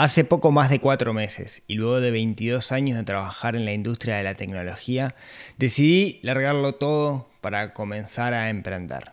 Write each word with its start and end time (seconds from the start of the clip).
Hace 0.00 0.24
poco 0.24 0.50
más 0.50 0.70
de 0.70 0.80
cuatro 0.80 1.12
meses 1.12 1.62
y 1.66 1.74
luego 1.74 2.00
de 2.00 2.10
22 2.10 2.72
años 2.72 2.96
de 2.96 3.04
trabajar 3.04 3.54
en 3.54 3.66
la 3.66 3.74
industria 3.74 4.16
de 4.16 4.22
la 4.22 4.34
tecnología, 4.34 5.14
decidí 5.58 6.20
largarlo 6.22 6.76
todo 6.76 7.28
para 7.42 7.74
comenzar 7.74 8.32
a 8.32 8.48
emprender. 8.48 9.12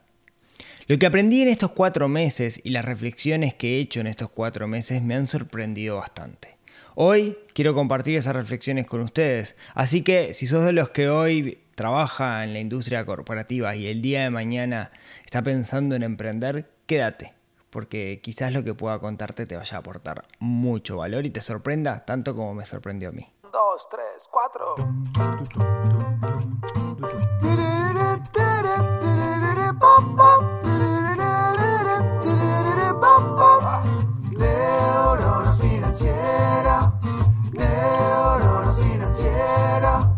Lo 0.87 0.97
que 0.97 1.05
aprendí 1.05 1.41
en 1.41 1.49
estos 1.49 1.71
cuatro 1.71 2.07
meses 2.07 2.61
y 2.63 2.69
las 2.69 2.85
reflexiones 2.85 3.53
que 3.53 3.75
he 3.75 3.79
hecho 3.81 3.99
en 3.99 4.07
estos 4.07 4.29
cuatro 4.29 4.69
meses 4.69 5.01
me 5.01 5.15
han 5.15 5.27
sorprendido 5.27 5.97
bastante. 5.97 6.55
Hoy 6.95 7.37
quiero 7.53 7.75
compartir 7.75 8.15
esas 8.15 8.37
reflexiones 8.37 8.85
con 8.85 9.01
ustedes, 9.01 9.57
así 9.73 10.03
que 10.03 10.33
si 10.33 10.47
sos 10.47 10.63
de 10.63 10.71
los 10.71 10.91
que 10.91 11.09
hoy 11.09 11.57
trabaja 11.75 12.45
en 12.45 12.53
la 12.53 12.59
industria 12.59 13.05
corporativa 13.05 13.75
y 13.75 13.87
el 13.87 14.01
día 14.01 14.23
de 14.23 14.29
mañana 14.29 14.91
está 15.25 15.41
pensando 15.41 15.95
en 15.95 16.03
emprender, 16.03 16.69
quédate 16.85 17.36
porque 17.69 18.19
quizás 18.21 18.51
lo 18.53 18.63
que 18.63 18.73
pueda 18.73 18.99
contarte 18.99 19.45
te 19.45 19.55
vaya 19.55 19.77
a 19.77 19.79
aportar 19.79 20.25
mucho 20.39 20.97
valor 20.97 21.25
y 21.25 21.29
te 21.29 21.41
sorprenda 21.41 22.05
tanto 22.05 22.35
como 22.35 22.53
me 22.53 22.65
sorprendió 22.65 23.09
a 23.09 23.11
mí. 23.11 23.31
Dos, 23.51 23.87
tres, 23.89 24.27
cuatro. 24.29 24.75
financiera, 35.59 36.91
financiera, 37.51 38.73
financiera, 38.75 40.17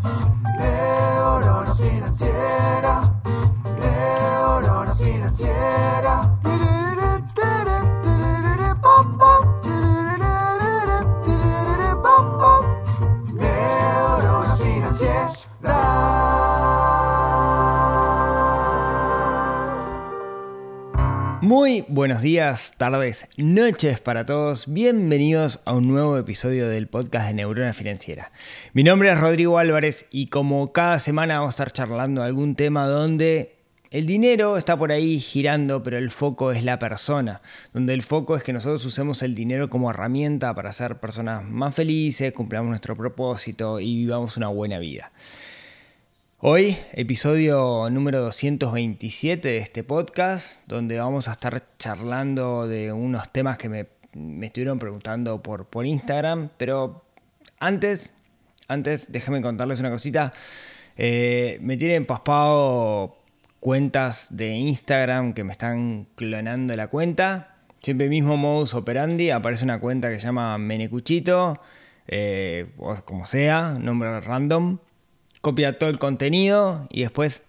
buenos 21.90 22.21
días, 22.21 22.73
tardes, 22.77 23.27
noches 23.37 23.99
para 23.99 24.26
todos. 24.26 24.71
Bienvenidos 24.71 25.62
a 25.65 25.73
un 25.73 25.87
nuevo 25.87 26.18
episodio 26.18 26.70
del 26.70 26.87
podcast 26.87 27.27
de 27.27 27.34
Neurona 27.34 27.73
Financiera. 27.73 28.31
Mi 28.73 28.84
nombre 28.84 29.12
es 29.12 29.20
Rodrigo 29.20 29.57
Álvarez 29.57 30.05
y 30.12 30.27
como 30.27 30.71
cada 30.71 30.99
semana 30.99 31.40
vamos 31.40 31.49
a 31.49 31.55
estar 31.55 31.71
charlando 31.71 32.21
algún 32.21 32.55
tema 32.55 32.85
donde 32.85 33.55
el 33.90 34.05
dinero 34.05 34.57
está 34.57 34.77
por 34.77 34.91
ahí 34.91 35.20
girando, 35.20 35.81
pero 35.81 35.98
el 35.98 36.12
foco 36.12 36.51
es 36.51 36.63
la 36.63 36.77
persona, 36.77 37.41
donde 37.73 37.96
el 37.96 38.03
foco 38.03 38.35
es 38.35 38.43
que 38.43 38.53
nosotros 38.53 38.85
usemos 38.85 39.24
el 39.24 39.34
dinero 39.34 39.70
como 39.71 39.90
herramienta 39.90 40.53
para 40.53 40.71
ser 40.71 40.99
personas 40.99 41.43
más 41.43 41.74
felices, 41.74 42.34
cumplamos 42.34 42.70
nuestro 42.70 42.96
propósito 42.96 43.79
y 43.79 43.96
vivamos 43.96 44.37
una 44.37 44.49
buena 44.49 44.77
vida. 44.77 45.12
Hoy, 46.41 46.77
episodio 46.93 47.90
número 47.90 48.21
227 48.21 49.45
de 49.45 49.57
este 49.57 49.84
podcast, 49.84 50.62
donde 50.68 50.98
vamos 50.98 51.27
a 51.27 51.34
estar 51.34 51.62
charlando 51.77 52.65
de 52.65 52.93
unos 52.93 53.29
temas 53.34 53.57
que 53.57 53.68
me, 53.68 53.87
estuvieron 54.46 54.79
preguntando 54.79 55.43
por, 55.43 55.65
por 55.65 55.85
Instagram, 55.85 56.48
pero 56.55 57.04
antes, 57.59 58.13
antes 58.70 59.12
déjenme 59.12 59.41
contarles 59.41 59.81
una 59.81 59.90
cosita. 59.90 60.31
Eh, 60.96 61.57
me 61.62 61.76
tienen 61.76 62.05
paspado 62.05 63.18
cuentas 63.59 64.29
de 64.31 64.56
Instagram 64.56 65.34
que 65.34 65.44
me 65.44 65.51
están 65.51 66.07
clonando 66.16 66.74
la 66.74 66.88
cuenta. 66.88 67.57
Siempre 67.84 68.07
mismo 68.07 68.38
modus 68.38 68.75
operandi, 68.75 69.29
aparece 69.29 69.66
una 69.66 69.81
cuenta 69.81 70.09
que 70.09 70.22
se 70.22 70.28
llama 70.28 70.57
Menecuchito, 70.57 71.59
eh, 72.07 72.68
o 72.78 72.96
como 73.03 73.25
sea, 73.25 73.75
nombre 73.78 74.22
random 74.22 74.78
copia 75.41 75.78
todo 75.78 75.90
el 75.90 76.00
contenido 76.00 76.88
y 76.90 77.01
después 77.01 77.44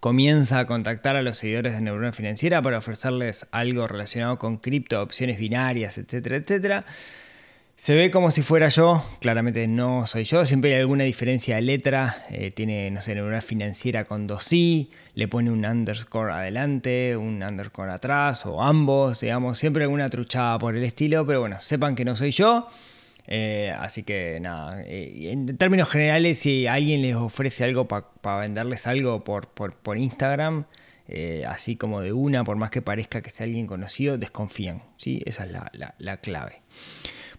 comienza 0.00 0.60
a 0.60 0.66
contactar 0.66 1.16
a 1.16 1.22
los 1.22 1.38
seguidores 1.38 1.72
de 1.72 1.80
Neurona 1.80 2.12
Financiera 2.12 2.62
para 2.62 2.78
ofrecerles 2.78 3.46
algo 3.50 3.86
relacionado 3.86 4.38
con 4.38 4.58
cripto, 4.58 5.02
opciones 5.02 5.38
binarias, 5.38 5.98
etcétera, 5.98 6.36
etcétera. 6.36 6.84
Se 7.76 7.94
ve 7.94 8.10
como 8.10 8.30
si 8.30 8.42
fuera 8.42 8.68
yo, 8.68 9.02
claramente 9.20 9.66
no 9.66 10.06
soy 10.06 10.24
yo, 10.24 10.44
siempre 10.44 10.74
hay 10.74 10.80
alguna 10.80 11.04
diferencia 11.04 11.56
de 11.56 11.62
letra, 11.62 12.26
eh, 12.28 12.50
tiene, 12.50 12.90
no 12.90 13.00
sé, 13.00 13.14
Neurona 13.14 13.40
Financiera 13.40 14.04
con 14.04 14.26
dos 14.26 14.52
i, 14.52 14.90
le 15.14 15.28
pone 15.28 15.50
un 15.50 15.64
underscore 15.64 16.30
adelante, 16.30 17.16
un 17.16 17.42
underscore 17.42 17.90
atrás, 17.90 18.44
o 18.44 18.62
ambos, 18.62 19.20
digamos, 19.20 19.58
siempre 19.58 19.84
alguna 19.84 20.10
truchada 20.10 20.58
por 20.58 20.76
el 20.76 20.84
estilo, 20.84 21.26
pero 21.26 21.40
bueno, 21.40 21.58
sepan 21.58 21.94
que 21.94 22.04
no 22.04 22.16
soy 22.16 22.32
yo. 22.32 22.68
Eh, 23.26 23.72
así 23.78 24.02
que 24.02 24.38
nada, 24.40 24.82
eh, 24.86 25.30
en 25.32 25.56
términos 25.56 25.88
generales, 25.88 26.38
si 26.38 26.66
alguien 26.66 27.02
les 27.02 27.14
ofrece 27.14 27.64
algo 27.64 27.86
para 27.86 28.38
venderles 28.38 28.86
algo 28.86 29.24
por, 29.24 29.48
por, 29.48 29.98
Instagram, 29.98 30.64
eh, 31.08 31.44
así 31.46 31.76
como 31.76 32.00
de 32.00 32.12
una, 32.12 32.44
por 32.44 32.56
más 32.56 32.70
que 32.70 32.82
parezca 32.82 33.20
que 33.20 33.30
sea 33.30 33.46
alguien 33.46 33.66
conocido, 33.66 34.18
desconfían. 34.18 34.82
¿sí? 34.96 35.22
Esa 35.26 35.44
es 35.44 35.52
la, 35.52 35.94
la 35.98 36.16
clave. 36.18 36.62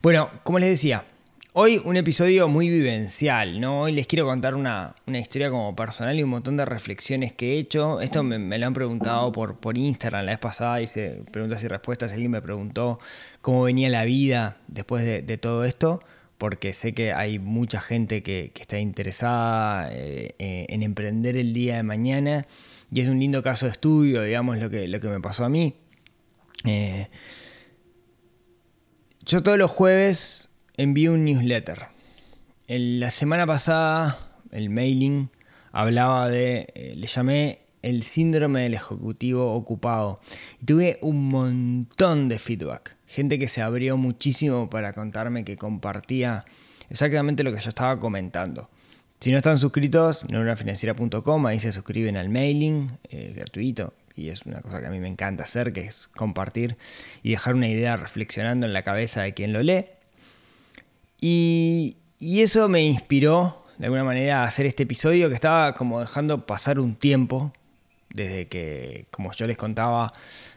Bueno, 0.01 0.29
como 0.43 0.59
les 0.59 0.69
decía, 0.69 1.05
Hoy 1.53 1.81
un 1.83 1.97
episodio 1.97 2.47
muy 2.47 2.69
vivencial, 2.69 3.59
¿no? 3.59 3.81
Hoy 3.81 3.91
les 3.91 4.07
quiero 4.07 4.25
contar 4.25 4.55
una, 4.55 4.95
historia 5.07 5.49
como 5.49 5.75
personal 5.75 6.17
y 6.17 6.23
un 6.23 6.29
montón 6.29 6.55
de 6.55 6.63
reflexiones 6.63 7.33
que 7.33 7.55
he 7.55 7.59
hecho. 7.59 7.99
Esto 7.99 8.23
me, 8.23 8.57
lo 8.57 8.67
han 8.67 8.73
preguntado 8.73 9.33
por, 9.33 9.57
por 9.57 9.77
Instagram 9.77 10.23
la 10.23 10.31
vez 10.31 10.39
pasada, 10.39 10.81
hice 10.81 11.23
preguntas 11.29 11.61
y 11.61 11.67
respuestas. 11.67 12.13
Alguien 12.13 12.31
me 12.31 12.41
preguntó 12.41 12.99
cómo 13.41 13.63
venía 13.63 13.89
la 13.89 14.05
vida 14.05 14.59
después 14.69 15.03
de, 15.03 15.37
todo 15.37 15.65
esto, 15.65 15.99
porque 16.37 16.71
sé 16.71 16.93
que 16.93 17.11
hay 17.11 17.37
mucha 17.37 17.81
gente 17.81 18.23
que, 18.23 18.53
está 18.55 18.79
interesada 18.79 19.89
eh, 19.91 20.35
eh, 20.39 20.67
en 20.69 20.83
emprender 20.83 21.35
el 21.35 21.53
día 21.53 21.75
de 21.75 21.83
mañana 21.83 22.47
y 22.89 23.01
es 23.01 23.09
un 23.09 23.19
lindo 23.19 23.43
caso 23.43 23.65
de 23.65 23.73
estudio, 23.73 24.21
digamos, 24.21 24.57
lo 24.57 24.69
que, 24.69 24.87
lo 24.87 25.01
que 25.01 25.09
me 25.09 25.19
pasó 25.19 25.43
a 25.43 25.49
mí. 25.49 25.75
Eh, 26.63 27.09
yo 29.25 29.43
todos 29.43 29.57
los 29.57 29.69
jueves 29.69 30.47
envío 30.77 31.13
un 31.13 31.25
newsletter. 31.25 31.87
La 32.67 33.11
semana 33.11 33.45
pasada, 33.45 34.17
el 34.51 34.69
mailing 34.69 35.29
hablaba 35.71 36.29
de, 36.29 36.67
eh, 36.73 36.93
le 36.95 37.07
llamé 37.07 37.59
el 37.81 38.03
síndrome 38.03 38.61
del 38.61 38.75
ejecutivo 38.75 39.53
ocupado. 39.53 40.21
Y 40.61 40.65
tuve 40.65 40.99
un 41.01 41.29
montón 41.29 42.29
de 42.29 42.39
feedback. 42.39 42.95
Gente 43.07 43.39
que 43.39 43.47
se 43.47 43.61
abrió 43.61 43.97
muchísimo 43.97 44.69
para 44.69 44.93
contarme 44.93 45.43
que 45.43 45.57
compartía 45.57 46.45
exactamente 46.89 47.43
lo 47.43 47.51
que 47.51 47.59
yo 47.59 47.69
estaba 47.69 47.99
comentando. 47.99 48.69
Si 49.19 49.31
no 49.31 49.37
están 49.37 49.57
suscritos, 49.57 50.25
neuronafinanciera.com, 50.29 51.45
ahí 51.45 51.59
se 51.59 51.71
suscriben 51.71 52.17
al 52.17 52.29
mailing, 52.29 52.97
eh, 53.09 53.33
gratuito, 53.35 53.93
y 54.15 54.29
es 54.29 54.47
una 54.47 54.61
cosa 54.61 54.79
que 54.79 54.87
a 54.87 54.89
mí 54.89 54.99
me 54.99 55.07
encanta 55.07 55.43
hacer, 55.43 55.73
que 55.73 55.81
es 55.81 56.07
compartir 56.15 56.75
y 57.21 57.31
dejar 57.31 57.53
una 57.53 57.67
idea 57.67 57.97
reflexionando 57.97 58.65
en 58.65 58.73
la 58.73 58.81
cabeza 58.81 59.21
de 59.21 59.33
quien 59.33 59.53
lo 59.53 59.61
lee. 59.61 59.83
Y, 61.21 61.97
eso 62.19 62.67
me 62.69 62.83
inspiró 62.83 63.63
de 63.77 63.85
alguna 63.85 64.03
manera 64.03 64.41
a 64.41 64.45
hacer 64.45 64.65
este 64.65 64.83
episodio 64.83 65.29
que 65.29 65.35
estaba 65.35 65.73
como 65.73 65.99
dejando 65.99 66.45
pasar 66.45 66.79
un 66.79 66.95
tiempo 66.95 67.51
desde 68.13 68.47
que, 68.47 69.05
como 69.09 69.31
yo 69.31 69.47
les 69.47 69.57
contaba, 69.57 70.13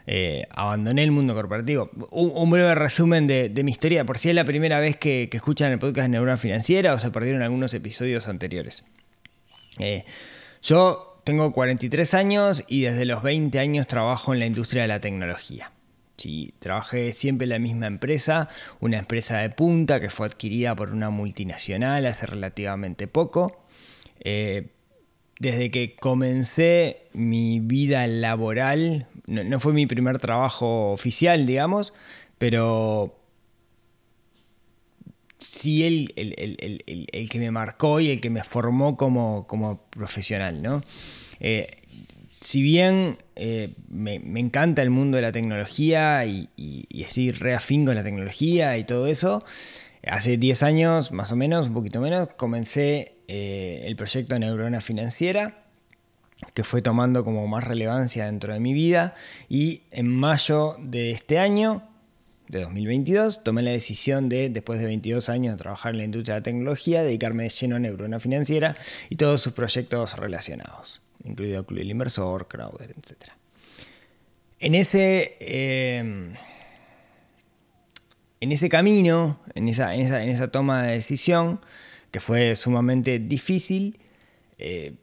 eh, 0.06 0.46
abandoné 0.50 1.04
el 1.04 1.10
mundo 1.10 1.34
corporativo. 1.34 1.90
Un, 2.10 2.50
breve 2.50 2.74
resumen 2.74 3.26
de, 3.26 3.62
mi 3.64 3.70
historia, 3.70 4.04
por 4.04 4.18
si 4.18 4.28
es 4.28 4.34
la 4.34 4.44
primera 4.44 4.80
vez 4.80 4.96
que, 4.96 5.30
escuchan 5.32 5.72
el 5.72 5.78
podcast 5.78 6.06
de 6.06 6.08
Neurona 6.10 6.36
Financiera 6.36 6.92
o 6.92 6.98
se 6.98 7.10
perdieron 7.10 7.42
algunos 7.42 7.72
episodios 7.72 8.28
anteriores. 8.28 8.84
Eh, 9.78 10.04
yo 10.62 11.20
tengo 11.24 11.52
43 11.52 12.14
años 12.14 12.64
y 12.68 12.82
desde 12.82 13.04
los 13.04 13.22
20 13.22 13.58
años 13.58 13.86
trabajo 13.86 14.34
en 14.34 14.40
la 14.40 14.46
industria 14.46 14.82
de 14.82 14.88
la 14.88 15.00
tecnología. 15.00 15.70
Sí, 16.16 16.54
trabajé 16.60 17.12
siempre 17.12 17.44
en 17.44 17.50
la 17.50 17.58
misma 17.58 17.86
empresa, 17.86 18.48
una 18.80 18.98
empresa 18.98 19.38
de 19.38 19.50
punta 19.50 20.00
que 20.00 20.10
fue 20.10 20.26
adquirida 20.26 20.76
por 20.76 20.90
una 20.92 21.10
multinacional 21.10 22.06
hace 22.06 22.26
relativamente 22.26 23.08
poco. 23.08 23.64
Eh, 24.20 24.68
desde 25.40 25.70
que 25.70 25.96
comencé 25.96 27.08
mi 27.12 27.58
vida 27.58 28.06
laboral, 28.06 29.08
no, 29.26 29.58
fue 29.58 29.72
mi 29.72 29.86
primer 29.86 30.18
trabajo 30.18 30.92
oficial, 30.92 31.46
digamos, 31.46 31.92
pero 32.38 33.18
sí 35.38 35.84
el, 35.84 37.28
que 37.28 37.38
me 37.38 37.50
marcó 37.50 37.98
y 38.00 38.10
el 38.10 38.20
que 38.20 38.30
me 38.30 38.44
formó 38.44 38.96
como, 38.96 39.46
como 39.48 39.82
profesional, 39.90 40.62
¿no? 40.62 40.82
Eh, 41.40 41.78
si 42.44 42.60
bien 42.60 43.16
eh, 43.36 43.72
me, 43.88 44.16
encanta 44.38 44.82
el 44.82 44.90
mundo 44.90 45.16
de 45.16 45.22
la 45.22 45.32
tecnología 45.32 46.26
y, 46.26 46.50
estoy 46.90 47.32
reafín 47.32 47.86
con 47.86 47.94
la 47.94 48.02
tecnología 48.02 48.76
y 48.76 48.84
todo 48.84 49.06
eso, 49.06 49.42
hace 50.06 50.36
10 50.36 50.62
años, 50.62 51.10
más 51.10 51.32
o 51.32 51.36
menos, 51.36 51.68
un 51.68 51.74
poquito 51.74 52.02
menos, 52.02 52.28
comencé 52.36 53.14
eh, 53.28 53.84
el 53.86 53.96
proyecto 53.96 54.38
Neurona 54.38 54.82
Financiera, 54.82 55.64
que 56.52 56.64
fue 56.64 56.82
tomando 56.82 57.24
como 57.24 57.46
más 57.48 57.64
relevancia 57.64 58.26
dentro 58.26 58.52
de 58.52 58.60
mi 58.60 58.74
vida, 58.74 59.14
y 59.48 59.80
en 59.90 60.06
mayo 60.08 60.76
de 60.78 61.12
este 61.12 61.38
año 61.38 61.82
de 62.48 62.60
2022 62.60 63.42
tomé 63.42 63.62
la 63.62 63.70
decisión 63.70 64.28
de, 64.28 64.50
después 64.50 64.80
de 64.80 64.84
22 64.84 65.30
años 65.30 65.54
de 65.54 65.62
trabajar 65.62 65.92
en 65.92 65.98
la 65.98 66.04
industria 66.04 66.34
de 66.34 66.40
la 66.40 66.44
tecnología, 66.44 67.02
dedicarme 67.02 67.44
de 67.44 67.48
lleno 67.48 67.76
a 67.76 67.78
neurona 67.78 68.20
financiera 68.20 68.76
y 69.08 69.16
todos 69.16 69.40
sus 69.40 69.54
proyectos 69.54 70.18
relacionados, 70.18 71.00
incluido 71.24 71.62
del 71.62 71.90
Inversor, 71.90 72.48
Crowder, 72.48 72.90
etc. 72.90 73.32
En 74.60 74.74
ese, 74.74 75.36
eh, 75.40 76.34
en 78.40 78.52
ese 78.52 78.68
camino, 78.68 79.40
en 79.54 79.68
esa, 79.68 79.94
en, 79.94 80.02
esa, 80.02 80.22
en 80.22 80.28
esa, 80.28 80.48
toma 80.48 80.82
de 80.82 80.92
decisión, 80.92 81.60
que 82.10 82.20
fue 82.20 82.54
sumamente 82.54 83.18
difícil, 83.18 83.98
eh, 84.58 84.94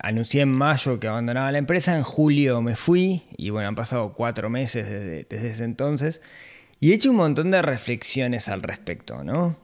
anuncié 0.00 0.42
en 0.42 0.50
mayo 0.50 1.00
que 1.00 1.08
abandonaba 1.08 1.50
la 1.52 1.58
empresa, 1.58 1.96
en 1.96 2.02
julio 2.02 2.60
me 2.62 2.76
fui 2.76 3.22
y 3.36 3.50
bueno, 3.50 3.68
han 3.68 3.74
pasado 3.74 4.12
cuatro 4.12 4.50
meses 4.50 4.88
desde, 4.88 5.26
desde 5.28 5.50
ese 5.50 5.64
entonces 5.64 6.20
y 6.78 6.90
he 6.90 6.94
hecho 6.94 7.10
un 7.10 7.16
montón 7.16 7.50
de 7.50 7.62
reflexiones 7.62 8.48
al 8.48 8.62
respecto, 8.62 9.22
¿no? 9.22 9.56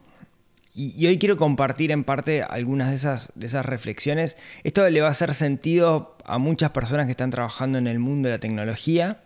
Y, 0.81 1.07
hoy 1.07 1.19
quiero 1.19 1.35
compartir 1.35 1.91
en 1.91 2.05
parte 2.05 2.41
algunas 2.41 2.89
de 2.89 2.95
esas, 2.95 3.33
de 3.35 3.47
esas 3.47 3.65
reflexiones. 3.65 4.37
Esto 4.63 4.89
le 4.89 5.01
va 5.01 5.09
a 5.09 5.11
hacer 5.11 5.33
sentido 5.33 6.15
a 6.23 6.37
muchas 6.37 6.69
personas 6.69 7.05
que 7.05 7.11
están 7.11 7.31
trabajando 7.31 7.77
en 7.77 7.87
el 7.87 7.99
mundo 7.99 8.29
de 8.29 8.35
la 8.35 8.39
tecnología, 8.39 9.23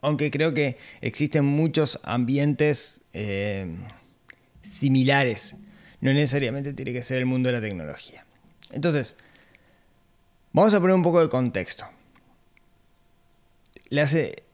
aunque 0.00 0.32
creo 0.32 0.52
que 0.52 0.76
existen 1.02 1.44
muchos 1.44 2.00
ambientes 2.02 3.02
eh, 3.12 3.76
similares. 4.62 5.54
No 6.00 6.12
necesariamente 6.12 6.72
tiene 6.72 6.92
que 6.92 7.04
ser 7.04 7.18
el 7.18 7.26
mundo 7.26 7.50
de 7.50 7.52
la 7.52 7.60
tecnología. 7.60 8.24
Entonces, 8.72 9.16
Vamos 10.54 10.72
a 10.72 10.78
poner 10.78 10.94
un 10.94 11.02
poco 11.02 11.20
de 11.20 11.28
contexto. 11.28 11.84
Las, 13.88 14.14
eh, 14.14 14.44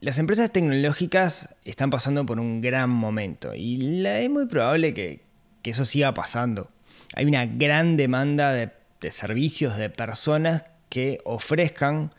las, 0.00 0.18
empresas 0.18 0.52
tecnológicas 0.52 1.48
están 1.64 1.88
pasando 1.88 2.26
por 2.26 2.38
un 2.38 2.60
gran 2.60 2.90
momento 2.90 3.54
y 3.54 3.78
la, 3.78 4.20
es 4.20 4.28
muy 4.28 4.44
probable 4.44 4.92
que, 4.92 5.22
que, 5.66 5.70
eso 5.70 5.84
siga 5.84 6.14
pasando. 6.14 6.70
Hay 7.14 7.26
una 7.26 7.46
gran 7.46 7.96
demanda 7.96 8.52
de, 8.52 8.70
servicios, 9.10 9.76
de 9.76 9.90
personas 9.90 10.64
que 10.88 11.20
ofrezcan 11.24 12.12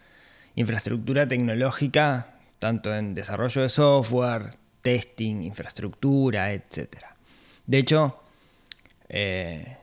infraestructura 0.55 1.27
tecnológica, 1.27 2.35
tanto 2.59 2.93
en 2.95 3.13
desarrollo 3.13 3.61
de 3.61 3.69
software, 3.69 4.55
testing, 4.81 5.43
infraestructura, 5.43 6.53
etc. 6.53 6.97
De 7.65 7.77
hecho, 7.77 8.19
eh, 9.09 9.77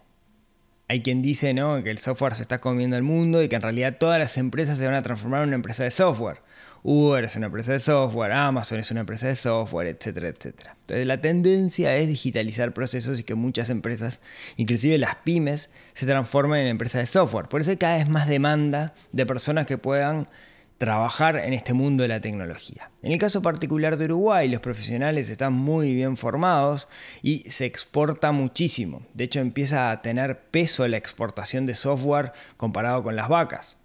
hay 0.88 1.00
quien 1.00 1.22
dice 1.22 1.54
¿no? 1.54 1.82
que 1.82 1.90
el 1.90 1.98
software 1.98 2.34
se 2.34 2.42
está 2.42 2.60
comiendo 2.60 2.96
el 2.96 3.02
mundo 3.02 3.42
y 3.42 3.48
que 3.48 3.56
en 3.56 3.62
realidad 3.62 3.96
todas 3.98 4.18
las 4.18 4.36
empresas 4.38 4.78
se 4.78 4.86
van 4.86 4.94
a 4.94 5.02
transformar 5.02 5.42
en 5.42 5.48
una 5.48 5.56
empresa 5.56 5.84
de 5.84 5.90
software. 5.90 6.38
Uber 6.86 7.24
es 7.24 7.34
una 7.34 7.46
empresa 7.46 7.72
de 7.72 7.80
software, 7.80 8.32
Amazon 8.32 8.78
es 8.78 8.90
una 8.90 9.00
empresa 9.00 9.26
de 9.26 9.36
software, 9.36 9.86
etcétera, 9.86 10.28
etcétera. 10.28 10.76
Entonces 10.82 11.06
la 11.06 11.18
tendencia 11.18 11.96
es 11.96 12.08
digitalizar 12.08 12.74
procesos 12.74 13.18
y 13.18 13.24
que 13.24 13.34
muchas 13.34 13.70
empresas, 13.70 14.20
inclusive 14.58 14.98
las 14.98 15.16
pymes, 15.16 15.70
se 15.94 16.04
transformen 16.04 16.60
en 16.60 16.66
empresas 16.66 17.00
de 17.00 17.06
software. 17.06 17.48
Por 17.48 17.62
eso 17.62 17.70
hay 17.70 17.78
cada 17.78 17.96
vez 17.96 18.06
más 18.06 18.28
demanda 18.28 18.92
de 19.12 19.24
personas 19.24 19.64
que 19.64 19.78
puedan 19.78 20.28
trabajar 20.76 21.36
en 21.36 21.54
este 21.54 21.72
mundo 21.72 22.02
de 22.02 22.08
la 22.08 22.20
tecnología. 22.20 22.90
En 23.02 23.12
el 23.12 23.18
caso 23.18 23.40
particular 23.40 23.96
de 23.96 24.04
Uruguay, 24.04 24.46
los 24.50 24.60
profesionales 24.60 25.30
están 25.30 25.54
muy 25.54 25.94
bien 25.94 26.18
formados 26.18 26.88
y 27.22 27.50
se 27.50 27.64
exporta 27.64 28.30
muchísimo. 28.30 29.06
De 29.14 29.24
hecho, 29.24 29.40
empieza 29.40 29.90
a 29.90 30.02
tener 30.02 30.38
peso 30.50 30.86
la 30.86 30.98
exportación 30.98 31.64
de 31.64 31.76
software 31.76 32.32
comparado 32.58 33.02
con 33.02 33.16
las 33.16 33.30
vacas. 33.30 33.78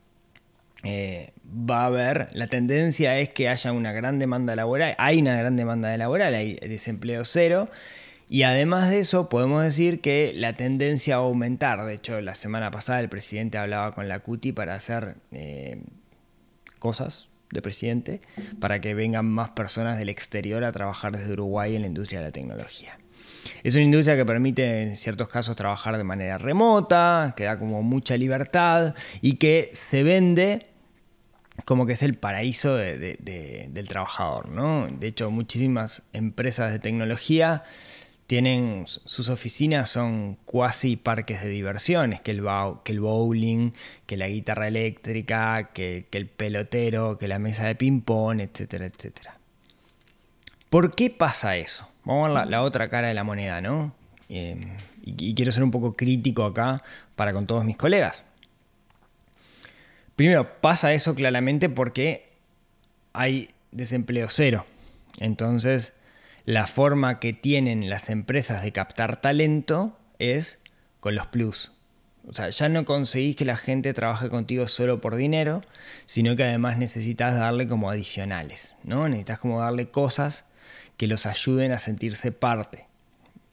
Eh, 0.84 1.34
va 1.44 1.84
a 1.84 1.86
haber, 1.88 2.30
la 2.34 2.48
tendencia 2.48 3.20
es 3.20 3.30
que 3.30 3.50
haya 3.50 3.72
una 3.72 3.92
gran 3.92 4.20
demanda 4.20 4.56
laboral, 4.56 4.96
hay 4.98 5.20
una 5.20 5.38
gran 5.38 5.58
demanda 5.58 5.90
de 5.90 5.98
laboral, 5.98 6.34
hay 6.34 6.56
desempleo 6.56 7.26
cero. 7.26 7.70
Y 8.30 8.44
además 8.44 8.90
de 8.90 9.00
eso, 9.00 9.28
podemos 9.28 9.64
decir 9.64 10.02
que 10.02 10.32
la 10.36 10.54
tendencia 10.54 11.18
va 11.18 11.24
a 11.24 11.26
aumentar. 11.26 11.84
De 11.86 11.96
hecho, 11.96 12.22
la 12.22 12.36
semana 12.36 12.70
pasada 12.70 13.00
el 13.00 13.10
presidente 13.10 13.58
hablaba 13.58 13.96
con 13.96 14.08
la 14.08 14.20
CUTI 14.20 14.52
para 14.52 14.76
hacer 14.76 15.16
eh, 15.32 15.82
cosas 16.78 17.28
de 17.52 17.64
presidente 17.64 18.22
para 18.60 18.80
que 18.80 18.94
vengan 18.94 19.26
más 19.26 19.50
personas 19.50 19.98
del 19.98 20.10
exterior 20.10 20.64
a 20.64 20.72
trabajar 20.72 21.18
desde 21.18 21.34
Uruguay 21.34 21.76
en 21.76 21.82
la 21.82 21.88
industria 21.88 22.20
de 22.20 22.26
la 22.26 22.32
tecnología. 22.32 22.99
Es 23.64 23.76
una 23.76 23.84
industria 23.84 24.16
que 24.16 24.26
permite 24.26 24.84
en 24.84 24.96
ciertos 24.96 25.28
casos 25.30 25.56
trabajar 25.56 25.98
de 25.98 26.04
manera 26.04 26.38
remota, 26.38 27.34
que 27.36 27.46
da 27.46 27.60
como 27.60 27.82
mucha 27.82 28.18
libertad 28.18 28.96
y 29.22 29.34
que 29.34 29.70
se 29.74 30.04
vende 30.04 30.68
como 31.66 31.86
que 31.86 31.94
es 31.94 32.04
el 32.04 32.16
paraíso 32.16 32.76
de, 32.76 32.98
de, 32.98 33.18
de, 33.20 33.68
del 33.72 33.88
trabajador. 33.88 34.50
¿no? 34.50 34.88
De 34.88 35.08
hecho, 35.08 35.30
muchísimas 35.30 36.04
empresas 36.14 36.72
de 36.72 36.80
tecnología 36.80 37.64
tienen 38.30 38.84
sus 38.86 39.28
oficinas 39.28 39.90
son 39.90 40.38
cuasi 40.46 40.98
parques 40.98 41.42
de 41.42 41.50
diversiones, 41.50 42.22
que 42.22 42.30
el, 42.30 42.44
que 42.84 42.92
el 42.92 43.00
bowling, 43.00 43.72
que 44.06 44.18
la 44.18 44.28
guitarra 44.28 44.68
eléctrica, 44.68 45.72
que, 45.74 46.06
el 46.12 46.28
pelotero, 46.28 47.18
que 47.18 47.28
la 47.28 47.40
mesa 47.40 47.66
de 47.66 47.74
ping-pong, 47.74 48.40
etcétera, 48.40 48.86
etcétera. 48.86 49.39
¿Por 50.70 50.92
qué 50.92 51.10
pasa 51.10 51.58
eso? 51.58 51.90
Vamos 52.04 52.30
a 52.30 52.40
ver 52.40 52.48
la, 52.48 52.64
otra 52.64 52.90
cara 52.90 53.08
de 53.08 53.14
la 53.14 53.24
moneda, 53.24 53.62
¿no? 53.62 53.94
Eh, 54.30 54.76
y, 55.04 55.30
y 55.30 55.34
quiero 55.34 55.52
ser 55.52 55.64
un 55.64 55.72
poco 55.72 55.96
crítico 55.96 56.46
acá 56.46 56.84
para 57.16 57.34
con 57.34 57.48
todos 57.48 57.66
mis 57.66 57.78
colegas. 57.78 58.24
Primero, 60.16 60.60
pasa 60.62 60.94
eso 60.94 61.16
claramente 61.16 61.70
porque 61.70 62.30
hay 63.14 63.50
desempleo 63.72 64.28
cero. 64.30 64.66
Entonces, 65.18 65.94
la 66.46 66.68
forma 66.68 67.20
que 67.20 67.34
tienen 67.34 67.90
las 67.90 68.10
empresas 68.10 68.64
de 68.64 68.72
captar 68.72 69.22
talento 69.22 69.98
es 70.18 70.60
con 71.00 71.16
los 71.16 71.28
plus. 71.28 71.72
O 72.28 72.34
sea, 72.34 72.50
ya 72.50 72.70
no 72.70 72.86
conseguís 72.86 73.36
que 73.36 73.46
la 73.46 73.58
gente 73.58 73.94
trabaje 73.94 74.30
contigo 74.30 74.68
solo 74.68 75.02
por 75.02 75.16
dinero, 75.16 75.64
sino 76.06 76.36
que 76.36 76.44
además 76.44 76.78
necesitas 76.78 77.36
darle 77.36 77.68
como 77.68 77.90
adicionales, 77.90 78.78
¿no? 78.84 79.08
Necesitas 79.08 79.40
como 79.40 79.62
darle 79.62 79.90
cosas 79.90 80.46
que 81.00 81.08
los 81.08 81.26
ayuden 81.26 81.72
a 81.72 81.80
sentirse 81.80 82.34
parte. 82.34 82.86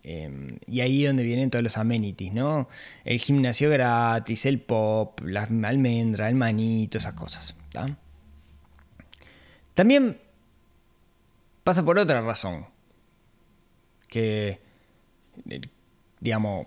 Eh, 0.03 0.59
y 0.67 0.81
ahí 0.81 1.05
es 1.05 1.11
donde 1.11 1.23
vienen 1.23 1.49
todos 1.49 1.63
los 1.63 1.79
amenities, 1.79 2.33
¿no? 2.33 2.69
El 3.05 3.21
gimnasio 3.21 3.71
gratis, 3.71 4.47
el 4.47 4.61
pop, 4.61 5.21
la 5.21 5.45
almendra, 5.45 6.29
el 6.29 6.35
manito, 6.35 6.99
esas 6.99 7.15
cosas. 7.15 7.55
¿tá? 7.71 7.97
También 9.75 10.19
pasa 11.63 11.85
por 11.85 12.01
otra 12.01 12.21
razón 12.21 12.67
que, 14.09 14.61
digamos, 16.19 16.67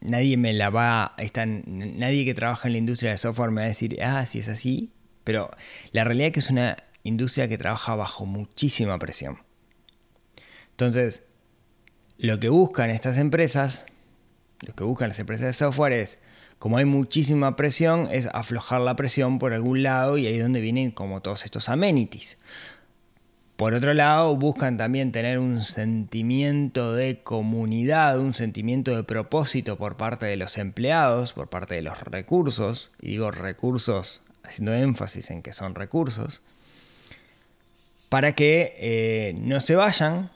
nadie 0.00 0.36
me 0.36 0.52
la 0.52 0.70
va, 0.70 1.16
está, 1.18 1.44
nadie 1.44 2.24
que 2.24 2.34
trabaja 2.34 2.68
en 2.68 2.74
la 2.74 2.78
industria 2.78 3.10
de 3.10 3.16
software 3.16 3.50
me 3.50 3.62
va 3.62 3.64
a 3.64 3.68
decir, 3.68 4.00
ah, 4.00 4.24
si 4.26 4.38
es 4.38 4.48
así, 4.48 4.92
pero 5.24 5.50
la 5.90 6.04
realidad 6.04 6.28
es 6.28 6.34
que 6.34 6.40
es 6.40 6.50
una 6.50 6.76
industria 7.02 7.48
que 7.48 7.58
trabaja 7.58 7.96
bajo 7.96 8.26
muchísima 8.26 8.96
presión. 8.96 9.49
Entonces, 10.80 11.22
lo 12.16 12.40
que 12.40 12.48
buscan 12.48 12.88
estas 12.88 13.18
empresas, 13.18 13.84
lo 14.66 14.74
que 14.74 14.82
buscan 14.82 15.08
las 15.08 15.18
empresas 15.18 15.48
de 15.48 15.52
software 15.52 15.92
es, 15.92 16.18
como 16.58 16.78
hay 16.78 16.86
muchísima 16.86 17.54
presión, 17.54 18.08
es 18.10 18.30
aflojar 18.32 18.80
la 18.80 18.96
presión 18.96 19.38
por 19.38 19.52
algún 19.52 19.82
lado 19.82 20.16
y 20.16 20.26
ahí 20.26 20.36
es 20.36 20.42
donde 20.42 20.62
vienen 20.62 20.90
como 20.90 21.20
todos 21.20 21.44
estos 21.44 21.68
amenities. 21.68 22.38
Por 23.56 23.74
otro 23.74 23.92
lado, 23.92 24.34
buscan 24.36 24.78
también 24.78 25.12
tener 25.12 25.38
un 25.38 25.62
sentimiento 25.64 26.94
de 26.94 27.22
comunidad, 27.22 28.18
un 28.18 28.32
sentimiento 28.32 28.96
de 28.96 29.04
propósito 29.04 29.76
por 29.76 29.98
parte 29.98 30.24
de 30.24 30.38
los 30.38 30.56
empleados, 30.56 31.34
por 31.34 31.50
parte 31.50 31.74
de 31.74 31.82
los 31.82 32.00
recursos, 32.00 32.90
y 33.02 33.08
digo 33.08 33.30
recursos 33.32 34.22
haciendo 34.44 34.72
énfasis 34.72 35.30
en 35.30 35.42
que 35.42 35.52
son 35.52 35.74
recursos, 35.74 36.40
para 38.08 38.32
que 38.32 38.76
eh, 38.78 39.34
no 39.36 39.60
se 39.60 39.76
vayan 39.76 40.30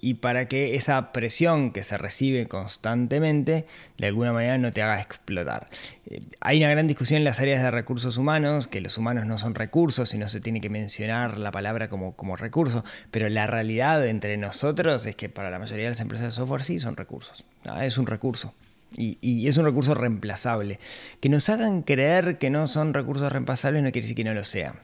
y 0.00 0.14
para 0.14 0.48
que 0.48 0.74
esa 0.74 1.12
presión 1.12 1.72
que 1.72 1.82
se 1.82 1.98
recibe 1.98 2.46
constantemente 2.46 3.66
de 3.98 4.06
alguna 4.06 4.32
manera 4.32 4.58
no 4.58 4.72
te 4.72 4.82
haga 4.82 5.00
explotar. 5.00 5.68
Eh, 6.06 6.22
hay 6.40 6.58
una 6.58 6.70
gran 6.70 6.86
discusión 6.86 7.18
en 7.18 7.24
las 7.24 7.40
áreas 7.40 7.62
de 7.62 7.70
recursos 7.70 8.16
humanos, 8.16 8.68
que 8.68 8.80
los 8.80 8.98
humanos 8.98 9.26
no 9.26 9.38
son 9.38 9.54
recursos 9.54 10.14
y 10.14 10.18
no 10.18 10.28
se 10.28 10.40
tiene 10.40 10.60
que 10.60 10.70
mencionar 10.70 11.38
la 11.38 11.50
palabra 11.50 11.88
como, 11.88 12.16
como 12.16 12.36
recurso, 12.36 12.84
pero 13.10 13.28
la 13.28 13.46
realidad 13.46 14.06
entre 14.06 14.36
nosotros 14.36 15.04
es 15.06 15.16
que 15.16 15.28
para 15.28 15.50
la 15.50 15.58
mayoría 15.58 15.84
de 15.84 15.90
las 15.90 16.00
empresas 16.00 16.26
de 16.26 16.32
software 16.32 16.62
sí 16.62 16.78
son 16.78 16.96
recursos, 16.96 17.44
es 17.80 17.98
un 17.98 18.06
recurso. 18.06 18.54
Y, 18.96 19.18
y, 19.20 19.46
es 19.46 19.56
un 19.56 19.64
recurso 19.64 19.94
reemplazable. 19.94 20.80
Que 21.20 21.28
nos 21.28 21.48
hagan 21.48 21.82
creer 21.82 22.38
que 22.38 22.50
no 22.50 22.66
son 22.66 22.92
recursos 22.92 23.30
reemplazables 23.30 23.84
no 23.84 23.92
quiere 23.92 24.02
decir 24.02 24.16
que 24.16 24.24
no 24.24 24.34
lo 24.34 24.42
sean 24.42 24.80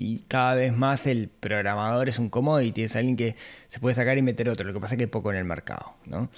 y 0.00 0.24
cada 0.28 0.54
vez 0.54 0.72
más 0.72 1.06
el 1.06 1.28
programador 1.28 2.08
es 2.08 2.18
un 2.18 2.28
commodity, 2.28 2.82
es 2.82 2.96
alguien 2.96 3.16
que 3.16 3.36
se 3.68 3.80
puede 3.80 3.94
sacar 3.94 4.18
y 4.18 4.22
meter 4.22 4.48
otro, 4.48 4.66
lo 4.66 4.72
que 4.72 4.80
pasa 4.80 4.94
es 4.94 4.98
que 4.98 5.04
hay 5.04 5.10
poco 5.10 5.30
en 5.30 5.38
el 5.38 5.44
mercado. 5.44 5.94
¿no? 6.06 6.30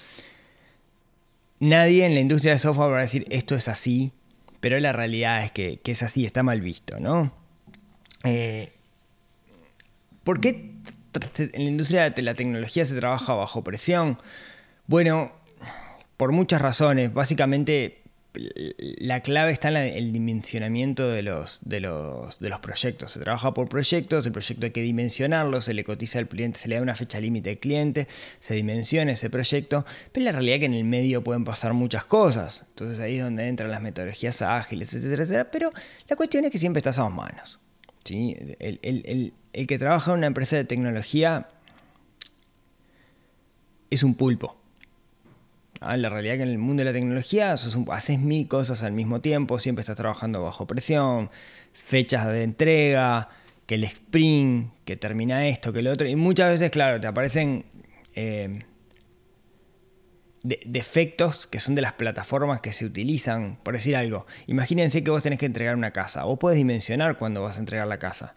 Nadie 1.59 2.05
en 2.05 2.13
la 2.13 2.19
industria 2.19 2.53
de 2.53 2.59
software 2.59 2.91
va 2.91 2.99
a 2.99 3.01
decir 3.01 3.25
esto 3.29 3.55
es 3.55 3.67
así, 3.67 4.11
pero 4.59 4.79
la 4.79 4.93
realidad 4.93 5.43
es 5.43 5.51
que, 5.51 5.79
es 5.83 6.03
así, 6.03 6.25
está 6.25 6.43
mal 6.43 6.61
visto. 6.61 6.99
¿no? 6.99 7.33
Eh, 8.23 8.71
¿Por 10.23 10.39
qué 10.39 10.71
en 11.37 11.63
la 11.63 11.69
industria 11.69 12.09
de 12.09 12.21
la 12.21 12.33
tecnología 12.33 12.85
se 12.85 12.95
trabaja 12.95 13.33
bajo 13.33 13.63
presión. 13.63 14.17
Bueno, 14.87 15.31
por 16.17 16.31
muchas 16.31 16.61
razones. 16.61 17.13
Básicamente 17.13 18.00
la 18.33 19.19
clave 19.19 19.51
está 19.51 19.67
en 19.69 19.75
el 19.77 20.13
dimensionamiento 20.13 21.09
de 21.09 21.21
los, 21.21 21.59
de, 21.63 21.81
los, 21.81 22.39
de 22.39 22.49
los 22.49 22.59
proyectos. 22.59 23.11
Se 23.11 23.19
trabaja 23.19 23.53
por 23.53 23.67
proyectos, 23.67 24.25
el 24.25 24.31
proyecto 24.31 24.65
hay 24.65 24.71
que 24.71 24.81
dimensionarlo, 24.81 25.59
se 25.59 25.73
le 25.73 25.83
cotiza 25.83 26.19
al 26.19 26.27
cliente, 26.27 26.57
se 26.57 26.69
le 26.69 26.75
da 26.75 26.81
una 26.81 26.95
fecha 26.95 27.19
límite 27.19 27.49
al 27.49 27.57
cliente, 27.57 28.07
se 28.39 28.53
dimensiona 28.53 29.11
ese 29.11 29.29
proyecto, 29.29 29.85
pero 30.13 30.25
la 30.25 30.31
realidad 30.31 30.55
es 30.55 30.59
que 30.61 30.65
en 30.67 30.73
el 30.75 30.85
medio 30.85 31.23
pueden 31.23 31.43
pasar 31.43 31.73
muchas 31.73 32.05
cosas. 32.05 32.65
Entonces 32.69 32.99
ahí 32.99 33.17
es 33.17 33.23
donde 33.23 33.47
entran 33.47 33.69
las 33.69 33.81
metodologías 33.81 34.41
ágiles, 34.41 34.93
etcétera, 34.93 35.23
etcétera. 35.23 35.51
Pero 35.51 35.71
la 36.07 36.15
cuestión 36.15 36.45
es 36.45 36.51
que 36.51 36.57
siempre 36.57 36.79
estás 36.79 36.99
a 36.99 37.03
dos 37.03 37.13
manos. 37.13 37.59
¿sí? 38.05 38.37
El, 38.59 39.33
el 39.53 39.67
que 39.67 39.77
trabaja 39.77 40.11
en 40.11 40.19
una 40.19 40.27
empresa 40.27 40.55
de 40.55 40.63
tecnología 40.63 41.49
es 43.89 44.03
un 44.03 44.15
pulpo 44.15 44.60
Ah, 45.83 45.97
la 45.97 46.09
realidad 46.09 46.35
que 46.35 46.43
en 46.43 46.49
el 46.49 46.59
mundo 46.59 46.81
de 46.81 46.91
la 46.91 46.93
tecnología 46.93 47.53
haces 47.53 48.19
mil 48.19 48.47
cosas 48.47 48.83
al 48.83 48.91
mismo 48.91 49.19
tiempo, 49.19 49.57
siempre 49.57 49.81
estás 49.81 49.97
trabajando 49.97 50.43
bajo 50.43 50.67
presión, 50.67 51.31
fechas 51.73 52.27
de 52.27 52.43
entrega, 52.43 53.29
que 53.65 53.75
el 53.75 53.85
sprint, 53.85 54.73
que 54.85 54.95
termina 54.95 55.47
esto, 55.47 55.73
que 55.73 55.81
lo 55.81 55.91
otro. 55.91 56.07
Y 56.07 56.15
muchas 56.15 56.51
veces, 56.51 56.69
claro, 56.69 57.01
te 57.01 57.07
aparecen 57.07 57.65
eh, 58.13 58.63
defectos 60.43 61.47
que 61.47 61.59
son 61.59 61.73
de 61.73 61.81
las 61.81 61.93
plataformas 61.93 62.61
que 62.61 62.73
se 62.73 62.85
utilizan. 62.85 63.57
Por 63.63 63.73
decir 63.73 63.95
algo, 63.95 64.27
imagínense 64.45 65.03
que 65.03 65.09
vos 65.09 65.23
tenés 65.23 65.39
que 65.39 65.47
entregar 65.47 65.75
una 65.75 65.89
casa. 65.89 66.25
Vos 66.25 66.37
podés 66.37 66.57
dimensionar 66.57 67.17
cuando 67.17 67.41
vas 67.41 67.57
a 67.57 67.59
entregar 67.59 67.87
la 67.87 67.97
casa. 67.97 68.35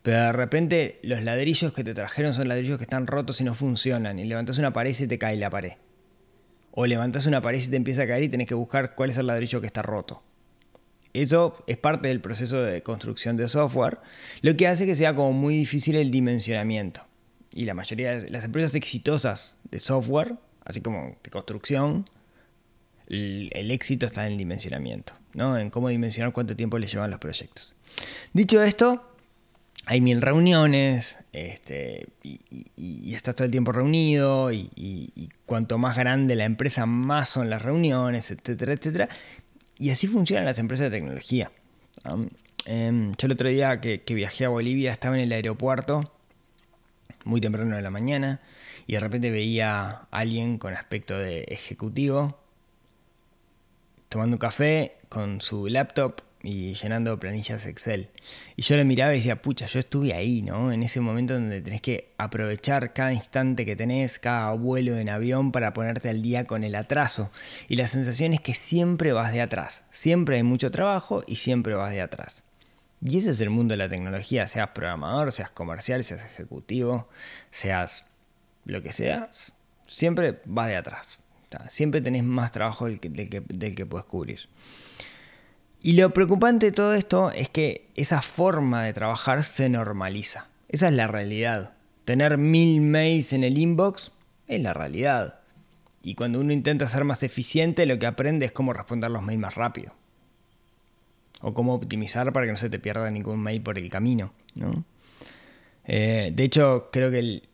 Pero 0.00 0.16
de 0.16 0.32
repente 0.32 0.98
los 1.02 1.22
ladrillos 1.22 1.74
que 1.74 1.84
te 1.84 1.92
trajeron 1.92 2.32
son 2.32 2.48
ladrillos 2.48 2.78
que 2.78 2.84
están 2.84 3.06
rotos 3.06 3.38
y 3.42 3.44
no 3.44 3.54
funcionan. 3.54 4.18
Y 4.18 4.24
levantas 4.24 4.56
una 4.56 4.72
pared 4.72 4.96
y 4.98 5.06
te 5.06 5.18
cae 5.18 5.36
la 5.36 5.50
pared 5.50 5.72
o 6.78 6.86
levantas 6.86 7.24
una 7.24 7.40
pared 7.40 7.58
y 7.60 7.68
te 7.68 7.76
empieza 7.76 8.02
a 8.02 8.06
caer 8.06 8.24
y 8.24 8.28
tenés 8.28 8.46
que 8.46 8.54
buscar 8.54 8.94
cuál 8.94 9.08
es 9.08 9.16
el 9.16 9.26
ladrillo 9.26 9.62
que 9.62 9.66
está 9.66 9.80
roto. 9.80 10.22
Eso 11.14 11.64
es 11.66 11.78
parte 11.78 12.08
del 12.08 12.20
proceso 12.20 12.60
de 12.60 12.82
construcción 12.82 13.38
de 13.38 13.48
software, 13.48 13.98
lo 14.42 14.54
que 14.58 14.68
hace 14.68 14.84
que 14.84 14.94
sea 14.94 15.14
como 15.14 15.32
muy 15.32 15.56
difícil 15.56 15.96
el 15.96 16.10
dimensionamiento. 16.10 17.00
Y 17.50 17.64
la 17.64 17.72
mayoría 17.72 18.20
de 18.20 18.28
las 18.28 18.44
empresas 18.44 18.74
exitosas 18.74 19.56
de 19.70 19.78
software, 19.78 20.34
así 20.66 20.82
como 20.82 21.16
de 21.24 21.30
construcción, 21.30 22.10
el, 23.08 23.70
éxito 23.70 24.04
está 24.04 24.26
en 24.26 24.32
el 24.32 24.38
dimensionamiento, 24.38 25.14
¿no? 25.32 25.58
en 25.58 25.70
cómo 25.70 25.88
dimensionar 25.88 26.34
cuánto 26.34 26.54
tiempo 26.54 26.78
le 26.78 26.88
llevan 26.88 27.10
los 27.10 27.20
proyectos. 27.20 27.74
Dicho 28.34 28.62
esto, 28.62 29.15
hay 29.86 30.00
mil 30.00 30.20
reuniones 30.20 31.16
este, 31.32 32.08
y, 32.22 33.14
estás 33.14 33.36
todo 33.36 33.44
el 33.46 33.52
tiempo 33.52 33.70
reunido 33.72 34.52
y, 34.52 35.30
cuanto 35.46 35.78
más 35.78 35.96
grande 35.96 36.34
la 36.34 36.44
empresa, 36.44 36.86
más 36.86 37.28
son 37.28 37.48
las 37.48 37.62
reuniones, 37.62 38.30
etcétera, 38.32 38.72
etcétera. 38.72 39.08
Y 39.78 39.90
así 39.90 40.08
funcionan 40.08 40.44
las 40.44 40.58
empresas 40.58 40.90
de 40.90 40.98
tecnología. 40.98 41.52
Em, 42.64 43.12
yo 43.16 43.26
el 43.26 43.32
otro 43.32 43.48
día 43.48 43.80
que, 43.80 44.02
que, 44.02 44.14
viajé 44.14 44.44
a 44.44 44.48
Bolivia 44.48 44.90
estaba 44.90 45.16
en 45.16 45.22
el 45.22 45.32
aeropuerto, 45.32 46.02
muy 47.24 47.40
temprano 47.40 47.76
de 47.76 47.82
la 47.82 47.90
mañana, 47.90 48.40
y 48.88 48.94
de 48.94 49.00
repente 49.00 49.30
veía 49.30 49.82
a 49.82 50.08
alguien 50.10 50.58
con 50.58 50.74
aspecto 50.74 51.16
de 51.16 51.42
ejecutivo 51.44 52.40
tomando 54.08 54.34
un 54.36 54.38
café 54.38 54.96
con 55.08 55.40
su 55.40 55.66
laptop 55.66 56.22
y 56.46 56.74
llenando 56.74 57.18
planillas 57.18 57.66
Excel. 57.66 58.08
Y 58.54 58.62
yo 58.62 58.76
le 58.76 58.84
miraba 58.84 59.12
y 59.12 59.16
decía, 59.16 59.42
pucha, 59.42 59.66
yo 59.66 59.80
estuve 59.80 60.12
ahí, 60.12 60.42
¿no? 60.42 60.72
En 60.72 60.84
ese 60.84 61.00
momento 61.00 61.34
donde 61.34 61.60
tenés 61.60 61.80
que 61.80 62.12
aprovechar 62.18 62.92
cada 62.92 63.12
instante 63.12 63.66
que 63.66 63.74
tenés, 63.74 64.20
cada 64.20 64.52
vuelo 64.52 64.96
en 64.96 65.08
avión 65.08 65.50
para 65.50 65.72
ponerte 65.72 66.08
al 66.08 66.22
día 66.22 66.44
con 66.44 66.62
el 66.62 66.76
atraso. 66.76 67.32
Y 67.68 67.74
la 67.74 67.88
sensación 67.88 68.32
es 68.32 68.40
que 68.40 68.54
siempre 68.54 69.12
vas 69.12 69.32
de 69.32 69.40
atrás. 69.40 69.82
Siempre 69.90 70.36
hay 70.36 70.44
mucho 70.44 70.70
trabajo 70.70 71.24
y 71.26 71.36
siempre 71.36 71.74
vas 71.74 71.90
de 71.90 72.00
atrás. 72.00 72.44
Y 73.02 73.18
ese 73.18 73.30
es 73.30 73.40
el 73.40 73.50
mundo 73.50 73.72
de 73.72 73.78
la 73.78 73.88
tecnología, 73.88 74.46
seas 74.46 74.70
programador, 74.70 75.32
seas 75.32 75.50
comercial, 75.50 76.04
seas 76.04 76.24
ejecutivo, 76.24 77.08
seas 77.50 78.06
lo 78.64 78.82
que 78.82 78.92
seas, 78.92 79.52
siempre 79.86 80.40
vas 80.44 80.68
de 80.68 80.76
atrás. 80.76 81.20
siempre 81.68 82.00
tenés 82.00 82.22
más 82.22 82.52
trabajo 82.52 82.86
del 82.86 83.00
que, 83.00 83.08
del 83.08 83.74
que 83.74 83.86
puedes 83.86 84.06
cubrir. 84.06 84.48
Y 85.82 85.92
lo 85.92 86.12
preocupante 86.12 86.66
de 86.66 86.72
todo 86.72 86.94
esto 86.94 87.30
es 87.30 87.48
que 87.48 87.86
esa 87.94 88.22
forma 88.22 88.84
de 88.84 88.92
trabajar 88.92 89.44
se 89.44 89.68
normaliza. 89.68 90.48
Esa 90.68 90.88
es 90.88 90.94
la 90.94 91.06
realidad. 91.06 91.72
Tener 92.04 92.38
mil 92.38 92.80
mails 92.80 93.32
en 93.32 93.44
el 93.44 93.58
inbox 93.58 94.12
es 94.48 94.60
la 94.60 94.74
realidad. 94.74 95.40
Y 96.02 96.14
cuando 96.14 96.40
uno 96.40 96.52
intenta 96.52 96.86
ser 96.86 97.04
más 97.04 97.22
eficiente, 97.22 97.86
lo 97.86 97.98
que 97.98 98.06
aprende 98.06 98.46
es 98.46 98.52
cómo 98.52 98.72
responder 98.72 99.10
los 99.10 99.22
mails 99.22 99.40
más 99.40 99.54
rápido. 99.54 99.92
O 101.40 101.52
cómo 101.52 101.74
optimizar 101.74 102.32
para 102.32 102.46
que 102.46 102.52
no 102.52 102.58
se 102.58 102.70
te 102.70 102.78
pierda 102.78 103.10
ningún 103.10 103.40
mail 103.40 103.60
por 103.60 103.78
el 103.78 103.90
camino. 103.90 104.32
Eh, 105.84 106.32
de 106.34 106.44
hecho, 106.44 106.88
creo 106.92 107.10
que 107.10 107.18
el 107.18 107.48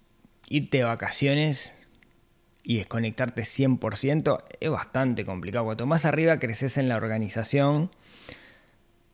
irte 0.49 0.79
de 0.79 0.85
vacaciones 0.85 1.73
y 2.65 2.77
desconectarte 2.77 3.43
100% 3.43 4.45
es 4.61 4.71
bastante 4.71 5.25
complicado. 5.25 5.65
Cuanto 5.65 5.87
más 5.87 6.05
arriba 6.05 6.39
creces 6.39 6.77
en 6.77 6.89
la 6.89 6.97
organización, 6.97 7.91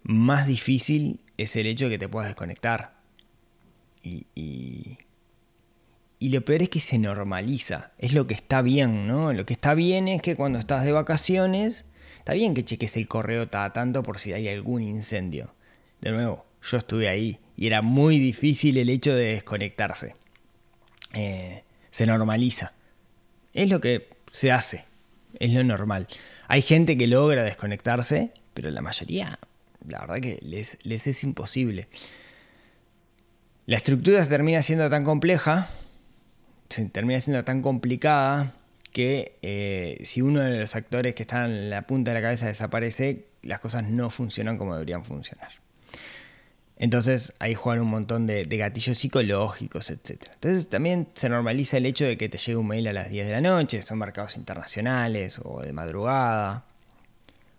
más 0.02 0.46
difícil 0.46 1.20
es 1.36 1.56
el 1.56 1.66
hecho 1.66 1.86
de 1.86 1.92
que 1.92 1.98
te 1.98 2.08
puedas 2.08 2.28
desconectar. 2.28 2.98
Y, 4.02 4.26
y, 4.34 4.98
lo 6.20 6.44
peor 6.44 6.62
es 6.62 6.68
que 6.68 6.80
se 6.80 6.98
normaliza. 6.98 7.92
Es 7.98 8.12
lo 8.12 8.26
que 8.26 8.34
está 8.34 8.62
bien, 8.62 9.06
¿no? 9.06 9.32
Lo 9.32 9.46
que 9.46 9.54
está 9.54 9.74
bien 9.74 10.08
es 10.08 10.20
que 10.20 10.36
cuando 10.36 10.58
estás 10.58 10.84
de 10.84 10.92
vacaciones, 10.92 11.84
está 12.18 12.32
bien 12.32 12.54
que 12.54 12.64
cheques 12.64 12.96
el 12.96 13.08
correo 13.08 13.48
cada 13.48 13.72
tanto 13.72 14.02
por 14.02 14.18
si 14.18 14.32
hay 14.32 14.48
algún 14.48 14.82
incendio. 14.82 15.54
De 16.00 16.10
nuevo, 16.10 16.46
yo 16.62 16.78
estuve 16.78 17.08
ahí 17.08 17.38
y 17.56 17.66
era 17.66 17.82
muy 17.82 18.18
difícil 18.18 18.78
el 18.78 18.90
hecho 18.90 19.14
de 19.14 19.28
desconectarse. 19.28 20.14
Eh, 21.14 21.62
se 21.90 22.06
normaliza. 22.06 22.72
Es 23.54 23.68
lo 23.68 23.80
que 23.80 24.08
se 24.32 24.52
hace, 24.52 24.84
es 25.38 25.52
lo 25.52 25.64
normal. 25.64 26.08
Hay 26.48 26.62
gente 26.62 26.96
que 26.96 27.06
logra 27.06 27.42
desconectarse, 27.42 28.32
pero 28.54 28.70
la 28.70 28.80
mayoría, 28.80 29.38
la 29.86 30.00
verdad 30.00 30.20
que 30.20 30.38
les, 30.42 30.76
es 30.84 31.24
imposible. 31.24 31.88
La 33.66 33.76
estructura 33.76 34.22
se 34.22 34.30
termina 34.30 34.62
siendo 34.62 34.88
tan 34.88 35.04
compleja, 35.04 35.68
se 36.68 36.84
termina 36.86 37.20
siendo 37.20 37.44
tan 37.44 37.62
complicada, 37.62 38.54
que 38.92 39.36
eh, 39.42 40.00
si 40.04 40.22
uno 40.22 40.40
de 40.40 40.58
los 40.58 40.74
actores 40.74 41.14
que 41.14 41.22
están 41.22 41.50
en 41.50 41.70
la 41.70 41.82
punta 41.82 42.10
de 42.10 42.14
la 42.14 42.22
cabeza 42.22 42.46
desaparece, 42.46 43.26
las 43.42 43.60
cosas 43.60 43.84
no 43.84 44.08
funcionan 44.10 44.56
como 44.56 44.74
deberían 44.74 45.04
funcionar. 45.04 45.52
Entonces 46.78 47.34
ahí 47.40 47.54
juegan 47.54 47.82
un 47.82 47.90
montón 47.90 48.26
de, 48.26 48.44
gatillos 48.44 48.98
psicológicos, 48.98 49.90
etc. 49.90 50.22
Entonces 50.34 50.68
también 50.68 51.08
se 51.14 51.28
normaliza 51.28 51.76
el 51.76 51.86
hecho 51.86 52.04
de 52.04 52.16
que 52.16 52.28
te 52.28 52.38
llegue 52.38 52.56
un 52.56 52.68
mail 52.68 52.86
a 52.86 52.92
las 52.92 53.10
10 53.10 53.26
de 53.26 53.32
la 53.32 53.40
noche, 53.40 53.82
son 53.82 53.98
mercados 53.98 54.36
internacionales 54.36 55.40
o 55.42 55.60
de 55.60 55.72
madrugada, 55.72 56.64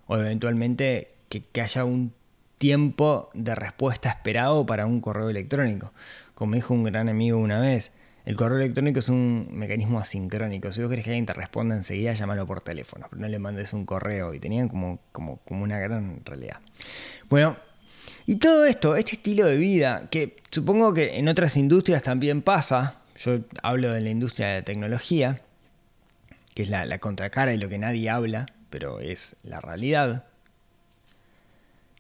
o 0.07 0.15
eventualmente 0.17 1.11
que, 1.27 1.43
haya 1.61 1.83
un 1.83 2.13
tiempo 2.57 3.29
de 3.33 3.55
respuesta 3.55 4.09
esperado 4.09 4.65
para 4.65 4.85
un 4.85 5.01
correo 5.01 5.29
electrónico. 5.29 5.91
Como 6.33 6.55
dijo 6.55 6.73
un 6.73 6.83
gran 6.83 7.09
amigo 7.09 7.37
una 7.37 7.59
vez, 7.59 7.91
el 8.25 8.37
correo 8.37 8.57
electrónico 8.57 8.99
es 8.99 9.09
un 9.09 9.49
mecanismo 9.51 9.99
asincrónico. 9.99 10.71
Si 10.71 10.81
vos 10.81 10.89
querés 10.89 11.03
que 11.03 11.11
alguien 11.11 11.25
te 11.25 11.33
responda 11.33 11.75
enseguida, 11.75 12.13
llámalo 12.13 12.47
por 12.47 12.61
teléfono, 12.61 13.07
pero 13.09 13.21
no 13.21 13.27
le 13.27 13.39
mandes 13.39 13.73
un 13.73 13.85
correo. 13.85 14.33
Y 14.33 14.39
tenían 14.39 14.69
como, 14.69 14.99
como, 15.11 15.37
como 15.39 15.63
una 15.63 15.79
gran 15.79 16.21
realidad. 16.25 16.59
Bueno, 17.29 17.57
y 18.29 18.35
todo 18.35 18.65
esto, 18.65 18.95
este 18.95 19.13
estilo 19.13 19.47
de 19.47 19.57
vida, 19.57 20.07
que 20.11 20.37
supongo 20.51 20.93
que 20.93 21.17
en 21.17 21.27
otras 21.29 21.57
industrias 21.57 22.03
también 22.03 22.43
pasa, 22.43 23.01
yo 23.17 23.39
hablo 23.63 23.91
de 23.91 24.01
la 24.01 24.11
industria 24.11 24.49
de 24.49 24.59
la 24.59 24.65
tecnología, 24.65 25.41
que 26.53 26.61
es 26.61 26.69
la, 26.69 26.99
contracara 26.99 27.55
y 27.55 27.57
lo 27.57 27.69
que 27.69 27.79
nadie 27.79 28.07
habla, 28.07 28.45
pero 28.69 28.99
es 28.99 29.35
la 29.41 29.61
realidad, 29.61 30.25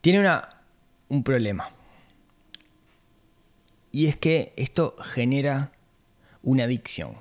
tiene 0.01 0.19
una, 0.19 0.49
un 1.07 1.23
problema. 1.23 1.71
Y 3.91 4.05
es 4.05 4.15
que 4.15 4.53
esto 4.55 4.95
genera 5.01 5.71
una 6.43 6.65
adicción. 6.65 7.15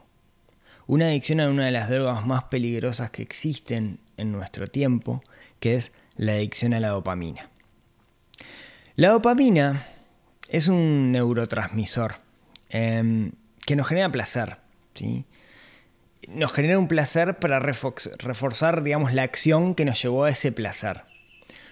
Una 0.86 1.06
adicción 1.06 1.40
a 1.40 1.48
una 1.48 1.64
de 1.64 1.72
las 1.72 1.88
drogas 1.88 2.26
más 2.26 2.44
peligrosas 2.44 3.10
que 3.10 3.22
existen 3.22 4.00
en 4.18 4.32
nuestro 4.32 4.66
tiempo, 4.66 5.22
que 5.60 5.76
es 5.76 5.94
la 6.18 6.32
adicción 6.32 6.74
a 6.74 6.80
la 6.80 6.88
dopamina. 6.88 7.48
La 8.98 9.10
dopamina 9.10 9.86
es 10.48 10.66
un 10.66 11.12
neurotransmisor 11.12 12.14
em, 12.68 13.30
que 13.64 13.76
nos 13.76 13.86
genera 13.86 14.10
placer. 14.10 14.56
¿sí? 14.94 15.24
Nos 16.26 16.50
genera 16.50 16.80
un 16.80 16.88
placer 16.88 17.38
para 17.38 17.60
reforzar, 17.60 18.82
digamos, 18.82 19.14
la 19.14 19.22
acción 19.22 19.76
que 19.76 19.84
nos 19.84 20.02
llevó 20.02 20.24
a 20.24 20.30
ese 20.30 20.50
placer. 20.50 21.02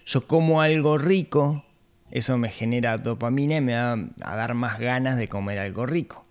Yo 0.04 0.28
como 0.28 0.61
algo 0.61 0.99
rico, 0.99 1.64
eso 2.12 2.38
me 2.38 2.49
genera 2.49 2.97
dopamina 2.97 3.56
y 3.56 3.61
me 3.61 3.75
va 3.75 3.99
a 4.23 4.37
dar 4.37 4.54
más 4.54 4.78
ganas 4.78 5.16
de 5.16 5.28
comer 5.28 5.59
algo 5.59 5.85
rico. 5.85 6.25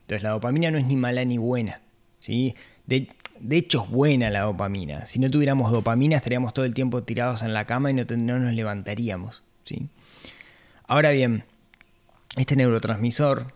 Entonces 0.00 0.24
la 0.24 0.30
dopamina 0.30 0.72
no 0.72 0.78
es 0.78 0.86
ni 0.86 0.96
mala 0.96 1.24
ni 1.24 1.38
buena. 1.38 1.82
¿sí? 2.18 2.56
De, 2.88 3.06
hecho 3.48 3.84
es 3.84 3.90
buena 3.90 4.28
la 4.28 4.40
dopamina. 4.40 5.06
Si 5.06 5.20
no 5.20 5.30
tuviéramos 5.30 5.70
dopamina 5.70 6.16
estaríamos 6.16 6.52
todo 6.52 6.64
el 6.64 6.74
tiempo 6.74 7.04
tirados 7.04 7.42
en 7.42 7.54
la 7.54 7.64
cama 7.64 7.92
y 7.92 7.94
no, 7.94 8.04
no 8.04 8.40
nos 8.40 8.54
levantaríamos. 8.54 9.44
¿sí? 9.62 9.88
Ahora 10.86 11.10
bien, 11.10 11.44
este 12.36 12.56
neurotransmisor 12.56 13.46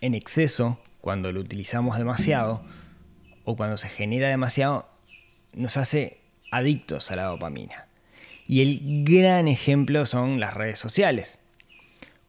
en 0.00 0.14
exceso, 0.14 0.80
cuando 1.00 1.32
lo 1.32 1.40
utilizamos 1.40 1.98
demasiado 1.98 2.64
o 3.44 3.56
cuando 3.56 3.76
se 3.76 3.88
genera 3.88 4.28
demasiado, 4.28 4.88
nos 5.52 5.76
hace 5.76 6.20
adictos 6.50 7.10
a 7.10 7.16
la 7.16 7.24
dopamina. 7.24 7.86
Y 8.46 8.62
el 8.62 9.04
gran 9.04 9.48
ejemplo 9.48 10.06
son 10.06 10.40
las 10.40 10.54
redes 10.54 10.78
sociales. 10.78 11.38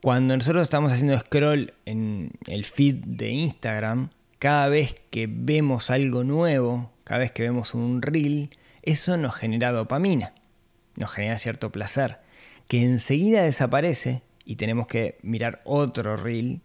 Cuando 0.01 0.35
nosotros 0.35 0.63
estamos 0.63 0.91
haciendo 0.91 1.17
scroll 1.17 1.73
en 1.85 2.31
el 2.47 2.65
feed 2.65 2.95
de 3.05 3.29
Instagram, 3.29 4.09
cada 4.39 4.67
vez 4.67 4.97
que 5.09 5.27
vemos 5.29 5.89
algo 5.89 6.23
nuevo, 6.23 6.91
cada 7.05 7.19
vez 7.19 7.31
que 7.31 7.43
vemos 7.43 7.73
un 7.73 8.01
reel, 8.01 8.49
eso 8.81 9.17
nos 9.17 9.35
genera 9.35 9.71
dopamina, 9.71 10.33
nos 10.95 11.11
genera 11.11 11.37
cierto 11.37 11.71
placer, 11.71 12.19
que 12.67 12.83
enseguida 12.83 13.43
desaparece 13.43 14.21
y 14.45 14.55
tenemos 14.55 14.87
que 14.87 15.17
mirar 15.21 15.61
otro 15.65 16.17
reel 16.17 16.61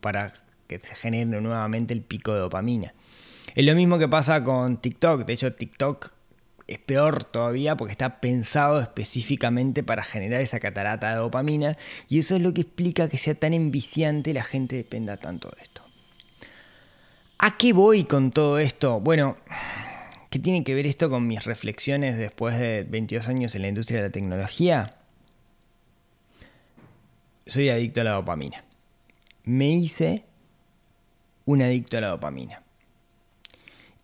para 0.00 0.32
que 0.66 0.78
se 0.80 0.94
genere 0.94 1.40
nuevamente 1.40 1.94
el 1.94 2.02
pico 2.02 2.32
de 2.32 2.40
dopamina. 2.40 2.94
Es 3.54 3.64
lo 3.64 3.74
mismo 3.74 3.98
que 3.98 4.08
pasa 4.08 4.44
con 4.44 4.80
TikTok, 4.80 5.24
de 5.24 5.32
hecho 5.32 5.54
TikTok 5.54 6.18
es 6.68 6.78
peor 6.78 7.24
todavía 7.24 7.76
porque 7.76 7.92
está 7.92 8.20
pensado 8.20 8.78
específicamente 8.78 9.82
para 9.82 10.04
generar 10.04 10.42
esa 10.42 10.60
catarata 10.60 11.10
de 11.10 11.16
dopamina 11.16 11.78
y 12.08 12.18
eso 12.18 12.36
es 12.36 12.42
lo 12.42 12.52
que 12.52 12.60
explica 12.60 13.08
que 13.08 13.16
sea 13.16 13.34
tan 13.34 13.54
enviciante 13.54 14.30
y 14.30 14.34
la 14.34 14.44
gente 14.44 14.76
dependa 14.76 15.16
tanto 15.16 15.48
de 15.48 15.62
esto. 15.62 15.82
¿A 17.38 17.56
qué 17.56 17.72
voy 17.72 18.04
con 18.04 18.32
todo 18.32 18.58
esto? 18.58 19.00
Bueno, 19.00 19.38
¿qué 20.28 20.38
tiene 20.38 20.62
que 20.62 20.74
ver 20.74 20.86
esto 20.86 21.08
con 21.08 21.26
mis 21.26 21.44
reflexiones 21.44 22.18
después 22.18 22.58
de 22.58 22.84
22 22.88 23.28
años 23.28 23.54
en 23.54 23.62
la 23.62 23.68
industria 23.68 24.02
de 24.02 24.08
la 24.08 24.12
tecnología? 24.12 24.97
Soy 27.48 27.70
adicto 27.70 28.02
a 28.02 28.04
la 28.04 28.10
dopamina. 28.12 28.62
Me 29.44 29.70
hice 29.70 30.26
un 31.46 31.62
adicto 31.62 31.96
a 31.96 32.02
la 32.02 32.08
dopamina. 32.08 32.62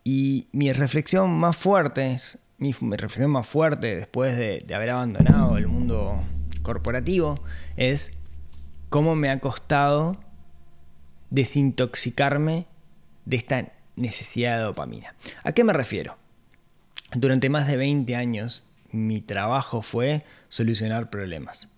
Y 0.02 0.46
mi 0.52 0.72
reflexión 0.72 1.30
más 1.30 1.54
fuerte 1.54 2.16
mi, 2.56 2.72
reflexión 2.72 3.30
más 3.30 3.46
fuerte 3.46 3.96
después 3.96 4.38
de, 4.38 4.64
haber 4.74 4.88
abandonado 4.88 5.58
el 5.58 5.66
mundo 5.66 6.24
corporativo 6.62 7.38
es 7.76 8.12
cómo 8.88 9.14
me 9.14 9.28
ha 9.28 9.40
costado 9.40 10.16
desintoxicarme 11.28 12.64
de 13.26 13.36
esta 13.36 13.72
necesidad 13.94 14.56
de 14.56 14.62
dopamina. 14.62 15.14
¿A 15.42 15.52
qué 15.52 15.64
me 15.64 15.74
refiero? 15.74 16.16
Durante 17.12 17.50
más 17.50 17.66
de 17.66 17.76
20 17.76 18.16
años 18.16 18.64
mi 18.90 19.20
trabajo 19.20 19.82
fue 19.82 20.24
solucionar 20.48 21.10
problemas 21.10 21.68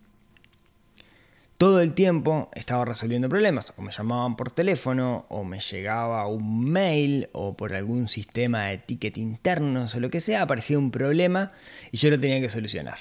todo 1.58 1.80
el 1.80 1.94
tiempo 1.94 2.50
estaba 2.54 2.84
resolviendo 2.84 3.28
problemas. 3.28 3.72
O 3.76 3.82
me 3.82 3.92
llamaban 3.92 4.36
por 4.36 4.50
teléfono, 4.50 5.26
o 5.28 5.44
me 5.44 5.60
llegaba 5.60 6.26
un 6.26 6.64
mail, 6.70 7.28
o 7.32 7.56
por 7.56 7.74
algún 7.74 8.08
sistema 8.08 8.66
de 8.66 8.78
ticket 8.78 9.16
internos, 9.16 9.94
o 9.94 10.00
lo 10.00 10.10
que 10.10 10.20
sea, 10.20 10.42
aparecía 10.42 10.78
un 10.78 10.90
problema 10.90 11.50
y 11.90 11.96
yo 11.96 12.10
lo 12.10 12.20
tenía 12.20 12.40
que 12.40 12.48
solucionar. 12.48 12.98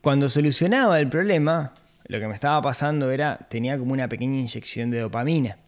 Cuando 0.00 0.28
solucionaba 0.28 0.98
el 0.98 1.08
problema, 1.08 1.74
lo 2.06 2.20
que 2.20 2.28
me 2.28 2.34
estaba 2.34 2.62
pasando 2.62 3.10
era, 3.10 3.38
tenía 3.50 3.78
como 3.78 3.92
una 3.92 4.08
pequeña 4.08 4.38
inyección 4.38 4.90
de 4.90 5.00
dopamina. 5.00 5.58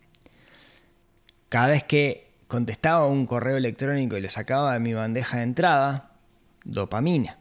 Cada 1.48 1.68
vez 1.68 1.82
que 1.82 2.28
contestaba 2.46 3.06
un 3.06 3.26
correo 3.26 3.56
electrónico 3.56 4.16
y 4.16 4.20
lo 4.20 4.28
sacaba 4.28 4.74
de 4.74 4.80
mi 4.80 4.94
bandeja 4.94 5.38
de 5.38 5.42
entrada, 5.42 6.12
dopamina. 6.64 7.38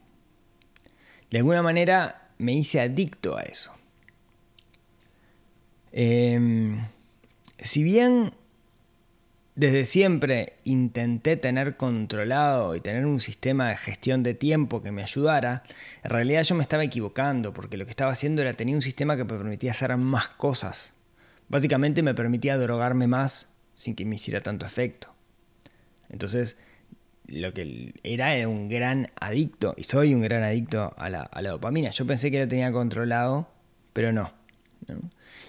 De 1.29 1.37
alguna 1.37 1.61
manera 1.61 2.29
me 2.37 2.53
hice 2.53 2.81
adicto 2.81 3.37
a 3.37 3.43
eso. 3.43 3.76
Em, 5.99 6.85
si 7.57 7.81
bien 7.81 8.31
desde 9.55 9.83
siempre 9.83 10.53
intenté 10.63 11.37
tener 11.37 11.75
controlado 11.75 12.75
y 12.75 12.81
tener 12.81 13.07
un 13.07 13.19
sistema 13.19 13.69
de 13.69 13.77
gestión 13.77 14.21
de 14.21 14.35
tiempo 14.35 14.83
que 14.83 14.91
me 14.91 15.01
ayudara, 15.01 15.63
en 16.03 16.11
realidad 16.11 16.43
yo 16.43 16.53
me 16.53 16.61
estaba 16.61 16.83
equivocando 16.83 17.51
porque 17.51 17.77
lo 17.77 17.85
que 17.85 17.89
estaba 17.89 18.11
haciendo 18.11 18.43
era 18.43 18.53
tener 18.53 18.75
un 18.75 18.83
sistema 18.83 19.17
que 19.17 19.23
me 19.23 19.39
permitía 19.39 19.71
hacer 19.71 19.97
más 19.97 20.29
cosas. 20.29 20.93
Básicamente 21.49 22.03
me 22.03 22.13
permitía 22.13 22.59
drogarme 22.59 23.07
más 23.07 23.49
sin 23.73 23.95
que 23.95 24.05
me 24.05 24.17
hiciera 24.17 24.41
tanto 24.41 24.67
efecto. 24.67 25.15
Entonces, 26.09 26.57
lo 27.25 27.55
que 27.55 27.95
era 28.03 28.35
era 28.35 28.47
un 28.47 28.69
gran 28.69 29.07
adicto, 29.19 29.73
y 29.75 29.85
soy 29.85 30.13
un 30.13 30.21
gran 30.21 30.43
adicto 30.43 30.93
a 30.95 31.09
la, 31.09 31.23
a 31.23 31.41
la 31.41 31.49
dopamina. 31.49 31.89
Yo 31.89 32.05
pensé 32.05 32.29
que 32.29 32.37
lo 32.37 32.47
tenía 32.47 32.71
controlado, 32.71 33.49
pero 33.93 34.13
no. 34.13 34.36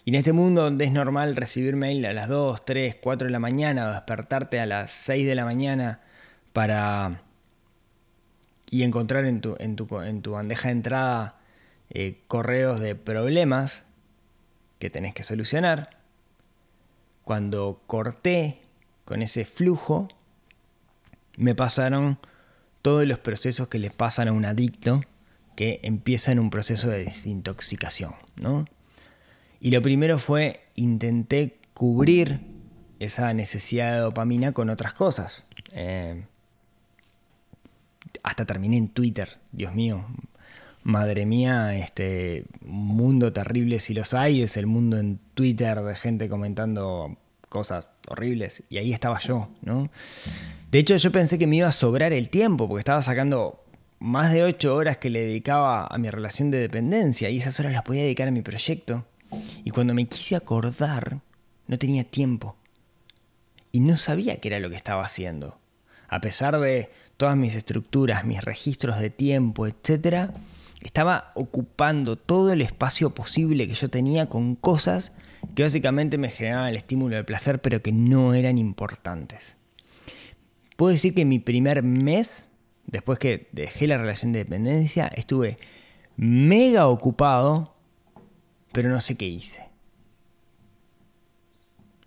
Y 0.05 0.11
en 0.11 0.15
este 0.15 0.33
mundo 0.33 0.63
donde 0.63 0.85
es 0.85 0.93
normal 0.93 1.37
recibir 1.37 1.77
mail 1.77 2.05
a 2.07 2.13
las 2.13 2.29
2, 2.29 2.65
3, 2.65 2.97
4 3.01 3.27
de 3.27 3.33
la 3.33 3.39
mañana 3.39 3.89
o 3.89 3.93
despertarte 3.93 4.61
a 4.61 4.67
las 4.67 4.91
6 4.91 5.27
de 5.27 5.35
la 5.35 5.45
mañana 5.45 6.01
para 6.53 7.23
y 8.71 8.83
encontrar 8.83 9.25
en 9.25 9.41
tu, 9.41 9.57
en 9.59 9.77
tu, 10.23 10.31
bandeja 10.33 10.69
de 10.69 10.73
entrada 10.73 11.37
eh, 11.91 12.21
correos 12.27 12.81
de 12.81 12.95
problemas 12.95 13.87
que 14.79 14.91
tenés 14.91 15.15
que 15.15 15.23
solucionar, 15.23 15.91
cuando 17.25 17.83
corté 17.87 18.61
con 19.05 19.23
ese 19.23 19.45
flujo, 19.45 20.09
me 21.37 21.55
pasaron 21.55 22.19
todos 22.83 23.07
los 23.07 23.19
procesos 23.19 23.69
que 23.69 23.79
les 23.79 23.93
pasan 23.93 24.29
a 24.29 24.33
un 24.33 24.45
adicto 24.45 25.03
que 25.57 25.81
empieza 25.83 26.31
en 26.31 26.39
un 26.39 26.51
proceso 26.51 26.89
de 26.89 27.05
desintoxicación, 27.05 28.15
¿no? 28.41 28.65
Y 29.61 29.71
lo 29.71 29.83
primero 29.83 30.19
fue, 30.19 30.61
intenté 30.75 31.59
cubrir 31.75 32.41
esa 32.99 33.33
necesidad 33.35 33.95
de 33.95 33.99
dopamina 34.01 34.53
con 34.53 34.71
otras 34.71 34.93
cosas. 34.93 35.45
Eh, 35.73 36.25
hasta 38.23 38.45
terminé 38.45 38.77
en 38.77 38.89
Twitter, 38.89 39.39
Dios 39.53 39.75
mío. 39.75 40.05
Madre 40.83 41.27
mía, 41.27 41.77
este 41.77 42.45
mundo 42.65 43.33
terrible 43.33 43.81
si 43.81 43.95
los 43.95 44.15
hay, 44.15 44.43
es 44.43 44.57
el 44.57 44.67
mundo 44.67 44.97
en 44.99 45.19
Twitter 45.35 45.81
de 45.83 45.95
gente 45.95 46.29
comentando 46.29 47.17
cosas 47.49 47.89
horribles. 48.09 48.63
Y 48.71 48.79
ahí 48.79 48.93
estaba 48.93 49.19
yo, 49.19 49.49
¿no? 49.63 49.91
De 50.71 50.79
hecho, 50.79 50.97
yo 50.97 51.13
pensé 51.13 51.39
que 51.39 51.47
me 51.47 51.57
iba 51.57 51.69
a 51.69 51.73
sobrar 51.73 52.13
el 52.13 52.29
tiempo, 52.29 52.69
porque 52.69 52.81
estaba 52.81 53.03
sacando 53.03 53.65
más 53.99 54.33
de 54.33 54.45
ocho 54.45 54.75
horas 54.75 54.99
que 54.99 55.11
le 55.11 55.21
dedicaba 55.21 55.87
a 55.87 55.99
mi 55.99 56.11
relación 56.11 56.51
de 56.51 56.59
dependencia, 56.59 57.31
y 57.31 57.39
esas 57.39 57.59
horas 57.61 57.73
las 57.73 57.83
podía 57.83 58.03
dedicar 58.03 58.29
a 58.29 58.33
mi 58.33 58.43
proyecto. 58.43 59.05
Y 59.65 59.71
cuando 59.71 59.95
me 59.95 60.07
quise 60.07 60.37
acordar, 60.37 61.21
no 61.67 61.79
tenía 61.79 62.05
tiempo. 62.05 62.57
Y 63.73 63.81
no 63.81 63.97
sabía 63.97 64.41
qué 64.41 64.49
era 64.49 64.61
lo 64.61 64.71
que 64.71 64.77
estaba 64.77 65.05
haciendo. 65.05 65.59
A 66.09 66.21
pesar 66.21 66.59
de 66.59 66.91
todas 67.17 67.37
mis 67.37 67.55
estructuras, 67.55 68.25
mis 68.25 68.43
registros 68.43 68.99
de 68.99 69.11
tiempo, 69.11 69.67
etc., 69.67 70.31
estaba 70.81 71.33
ocupando 71.35 72.17
todo 72.17 72.53
el 72.53 72.63
espacio 72.63 73.11
posible 73.11 73.67
que 73.67 73.75
yo 73.75 73.91
tenía 73.91 74.29
con 74.29 74.55
cosas 74.55 75.13
que 75.55 75.63
básicamente 75.63 76.19
me 76.19 76.31
generaban 76.31 76.69
el 76.69 76.77
estímulo 76.77 77.17
del 77.17 77.25
placer, 77.25 77.61
pero 77.61 77.83
que 77.83 77.93
no 77.93 78.35
eran 78.35 78.59
importantes. 78.59 79.57
Puedo 80.77 80.93
decir 80.93 81.15
que 81.15 81.25
mi 81.25 81.39
primer 81.39 81.83
mes, 81.83 82.49
después 82.87 83.19
que 83.19 83.49
dejé 83.53 83.89
la 83.89 83.99
relación 83.99 84.33
de 84.33 84.41
dependencia, 84.41 85.09
estuve 85.09 85.59
mega 86.17 86.87
ocupado 86.87 87.75
pero 88.73 88.89
no 88.89 89.01
sé 89.01 89.17
qué 89.17 89.27
hice. 89.27 89.69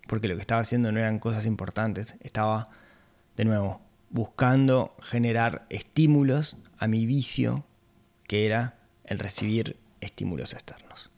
Porque 0.06 0.28
lo 0.28 0.34
que 0.34 0.40
estaba 0.40 0.60
haciendo 0.60 0.92
no 0.92 0.98
eran 0.98 1.18
cosas 1.18 1.46
importantes, 1.46 2.16
estaba, 2.20 2.68
de 3.36 3.44
nuevo, 3.44 3.80
buscando 4.10 4.94
generar 5.00 5.66
estímulos 5.70 6.56
a 6.78 6.86
mi 6.86 7.06
vicio, 7.06 7.64
que 8.26 8.46
era 8.46 8.74
el 9.04 9.18
recibir 9.18 9.76
estímulos 10.00 10.52
externos. 10.52 11.10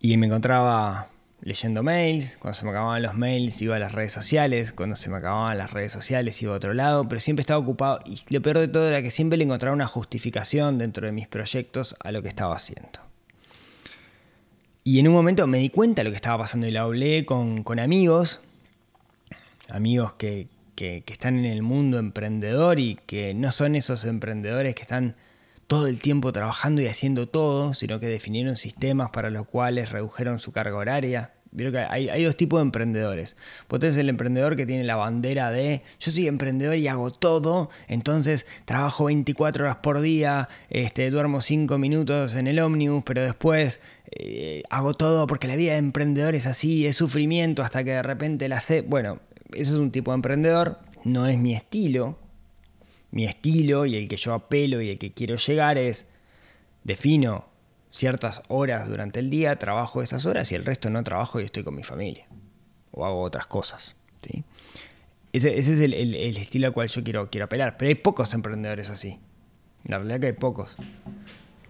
Y 0.00 0.16
me 0.16 0.26
encontraba 0.26 1.08
leyendo 1.42 1.82
mails, 1.82 2.36
cuando 2.38 2.58
se 2.58 2.64
me 2.64 2.70
acababan 2.70 3.02
los 3.02 3.14
mails 3.14 3.60
iba 3.62 3.76
a 3.76 3.78
las 3.78 3.92
redes 3.92 4.12
sociales, 4.12 4.72
cuando 4.72 4.96
se 4.96 5.10
me 5.10 5.18
acababan 5.18 5.58
las 5.58 5.72
redes 5.72 5.92
sociales 5.92 6.40
iba 6.42 6.54
a 6.54 6.56
otro 6.56 6.74
lado, 6.74 7.08
pero 7.08 7.20
siempre 7.20 7.42
estaba 7.42 7.60
ocupado 7.60 8.00
y 8.04 8.20
lo 8.30 8.40
peor 8.42 8.58
de 8.58 8.68
todo 8.68 8.88
era 8.88 9.02
que 9.02 9.10
siempre 9.10 9.36
le 9.36 9.44
encontraba 9.44 9.74
una 9.74 9.88
justificación 9.88 10.78
dentro 10.78 11.06
de 11.06 11.12
mis 11.12 11.28
proyectos 11.28 11.96
a 12.00 12.12
lo 12.12 12.22
que 12.22 12.28
estaba 12.28 12.56
haciendo. 12.56 13.11
Y 14.84 14.98
en 14.98 15.08
un 15.08 15.14
momento 15.14 15.46
me 15.46 15.58
di 15.58 15.70
cuenta 15.70 16.00
de 16.00 16.04
lo 16.04 16.10
que 16.10 16.16
estaba 16.16 16.38
pasando 16.38 16.66
y 16.66 16.70
la 16.70 16.82
hablé 16.82 17.24
con, 17.24 17.64
amigos, 17.78 18.40
amigos 19.68 20.14
que, 20.14 20.48
que, 20.74 21.04
están 21.06 21.38
en 21.38 21.44
el 21.44 21.62
mundo 21.62 21.98
emprendedor 21.98 22.80
y 22.80 22.98
que 23.06 23.32
no 23.34 23.52
son 23.52 23.76
esos 23.76 24.04
emprendedores 24.04 24.74
que 24.74 24.82
están 24.82 25.14
todo 25.68 25.86
el 25.86 26.00
tiempo 26.00 26.32
trabajando 26.32 26.82
y 26.82 26.88
haciendo 26.88 27.28
todo, 27.28 27.74
sino 27.74 28.00
que 28.00 28.06
definieron 28.06 28.56
sistemas 28.56 29.10
para 29.10 29.30
los 29.30 29.46
cuales 29.46 29.90
redujeron 29.90 30.40
su 30.40 30.50
carga 30.50 30.76
horaria 30.76 31.32
Vieron 31.54 31.74
que 31.74 31.80
hay, 31.80 32.24
dos 32.24 32.34
tipos 32.34 32.58
de 32.60 32.62
emprendedores. 32.62 33.36
Vos 33.68 33.78
tenés 33.78 33.98
el 33.98 34.08
emprendedor 34.08 34.56
que 34.56 34.64
tiene 34.64 34.84
la 34.84 34.96
bandera 34.96 35.50
de 35.50 35.82
yo 36.00 36.10
soy 36.10 36.26
emprendedor 36.26 36.76
y 36.76 36.88
hago 36.88 37.12
todo, 37.12 37.68
entonces 37.88 38.46
trabajo 38.64 39.04
24 39.04 39.64
horas 39.64 39.76
por 39.76 40.00
día, 40.00 40.48
este, 40.70 41.10
duermo 41.10 41.42
5 41.42 41.76
minutos 41.76 42.36
en 42.36 42.46
el 42.46 42.58
ómnibus, 42.58 43.02
pero 43.04 43.22
después 43.22 43.80
eh, 44.10 44.62
hago 44.70 44.94
todo 44.94 45.26
porque 45.26 45.46
la 45.46 45.56
vida 45.56 45.72
de 45.72 45.78
emprendedor 45.78 46.34
es 46.34 46.46
así, 46.46 46.86
es 46.86 46.96
sufrimiento 46.96 47.62
hasta 47.62 47.84
que 47.84 47.90
de 47.90 48.02
repente 48.02 48.48
la 48.48 48.62
sé. 48.62 48.80
Bueno, 48.80 49.20
eso 49.52 49.74
es 49.74 49.78
un 49.78 49.92
tipo 49.92 50.10
de 50.12 50.16
emprendedor, 50.16 50.78
no 51.04 51.26
es 51.26 51.38
mi 51.38 51.54
estilo. 51.54 52.18
Mi 53.10 53.26
estilo 53.26 53.84
y 53.84 53.96
el 53.96 54.08
que 54.08 54.16
yo 54.16 54.32
apelo 54.32 54.80
y 54.80 54.88
el 54.88 54.98
que 54.98 55.12
quiero 55.12 55.36
llegar 55.36 55.76
es 55.76 56.08
defino 56.82 57.51
ciertas 57.92 58.42
horas 58.48 58.88
durante 58.88 59.20
el 59.20 59.30
día, 59.30 59.56
trabajo 59.56 60.02
esas 60.02 60.26
horas 60.26 60.50
y 60.50 60.56
el 60.56 60.64
resto 60.64 60.90
no 60.90 61.04
trabajo 61.04 61.40
y 61.40 61.44
estoy 61.44 61.62
con 61.62 61.76
mi 61.76 61.84
familia. 61.84 62.26
O 62.90 63.06
hago 63.06 63.22
otras 63.22 63.46
cosas. 63.46 63.94
¿sí? 64.22 64.42
Ese, 65.32 65.58
es 65.58 65.68
el, 65.68 66.14
estilo 66.14 66.66
al 66.66 66.72
cual 66.72 66.88
yo 66.88 67.04
quiero, 67.04 67.30
quiero 67.30 67.44
apelar. 67.44 67.76
Pero 67.78 67.90
hay 67.90 67.94
pocos 67.94 68.34
emprendedores 68.34 68.90
así. 68.90 69.20
La 69.84 69.98
realidad 69.98 70.20
que 70.20 70.26
hay 70.26 70.32
pocos. 70.32 70.76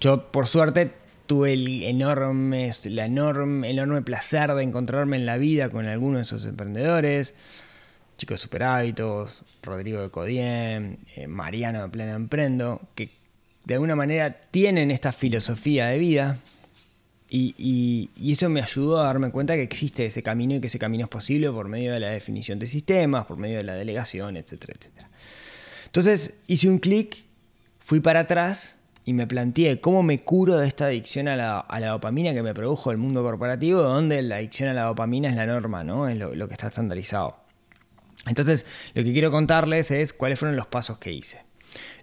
Yo, 0.00 0.32
por 0.32 0.46
suerte, 0.46 0.92
tuve 1.26 1.52
el 1.52 1.82
enorme, 1.82 2.70
enorme, 2.85 3.70
enorme 3.70 4.02
placer 4.02 4.52
de 4.54 4.62
encontrarme 4.62 5.16
en 5.16 5.26
la 5.26 5.37
vida 5.37 5.70
con 5.70 5.87
algunos 5.87 6.18
de 6.18 6.22
esos 6.22 6.44
emprendedores. 6.44 7.35
Chicos 8.16 8.35
de 8.35 8.42
Super 8.42 8.62
Hábitos, 8.64 9.42
Rodrigo 9.62 10.00
de 10.02 10.11
Codiem, 10.11 10.98
eh, 11.16 11.26
Mariano 11.26 11.82
de 11.82 11.88
Pleno 11.88 12.14
Emprendo, 12.14 12.80
que 12.94 13.21
de 13.64 13.75
alguna 13.75 13.94
manera 13.94 14.35
tienen 14.35 14.90
esta 14.90 15.12
filosofía 15.12 15.87
de 15.88 15.98
vida 15.98 16.38
y, 17.35 18.11
eso 18.33 18.48
me 18.51 18.61
ayudó 18.61 19.01
a 19.01 19.05
darme 19.05 19.31
cuenta 19.31 19.55
que 19.55 19.62
existe 19.62 20.05
ese 20.05 20.22
camino 20.22 20.55
y 20.55 20.61
que 20.61 20.66
ese 20.66 20.79
camino 20.79 21.05
es 21.05 21.11
posible 21.11 21.51
por 21.51 21.66
medio 21.66 21.92
de 21.92 22.01
la 22.01 22.11
definición 22.11 22.59
de 22.59 22.66
sistemas, 22.66 23.25
por 23.25 23.38
medio 23.38 23.57
de 23.59 23.64
la 23.64 23.75
delegación, 23.75 24.37
etcétera, 24.37 24.75
etcétera. 24.79 25.09
Entonces 25.87 26.35
hice 26.46 26.68
un 26.68 26.79
clic, 26.79 27.25
fui 27.79 28.01
para 28.01 28.20
atrás 28.20 28.79
y 29.05 29.14
me 29.14 29.27
planteé 29.27 29.81
cómo 29.81 30.03
me 30.03 30.22
curo 30.22 30.59
de 30.59 30.68
esta 30.68 30.87
adicción 30.87 31.27
a 31.29 31.37
la, 31.37 31.88
dopamina 31.88 32.35
que 32.35 32.42
me 32.42 32.53
produjo 32.53 32.90
el 32.90 32.98
mundo 32.98 33.22
corporativo, 33.22 33.83
donde 33.83 34.20
la 34.22 34.37
adicción 34.37 34.68
a 34.68 34.75
la 34.75 34.83
dopamina 34.83 35.31
es 35.31 35.37
la 35.37 35.46
norma, 35.46 35.85
¿no? 35.85 36.09
Es 36.09 36.18
lo 36.18 36.48
que 36.48 36.55
está 36.55 36.68
estandarizado. 36.68 37.37
Entonces, 38.27 38.66
lo 38.94 39.03
que 39.03 39.12
quiero 39.12 39.31
contarles 39.31 39.90
es 39.90 40.12
cuáles 40.12 40.38
fueron 40.38 40.57
los 40.57 40.66
pasos 40.66 40.98
que 40.98 41.12
hice. 41.12 41.40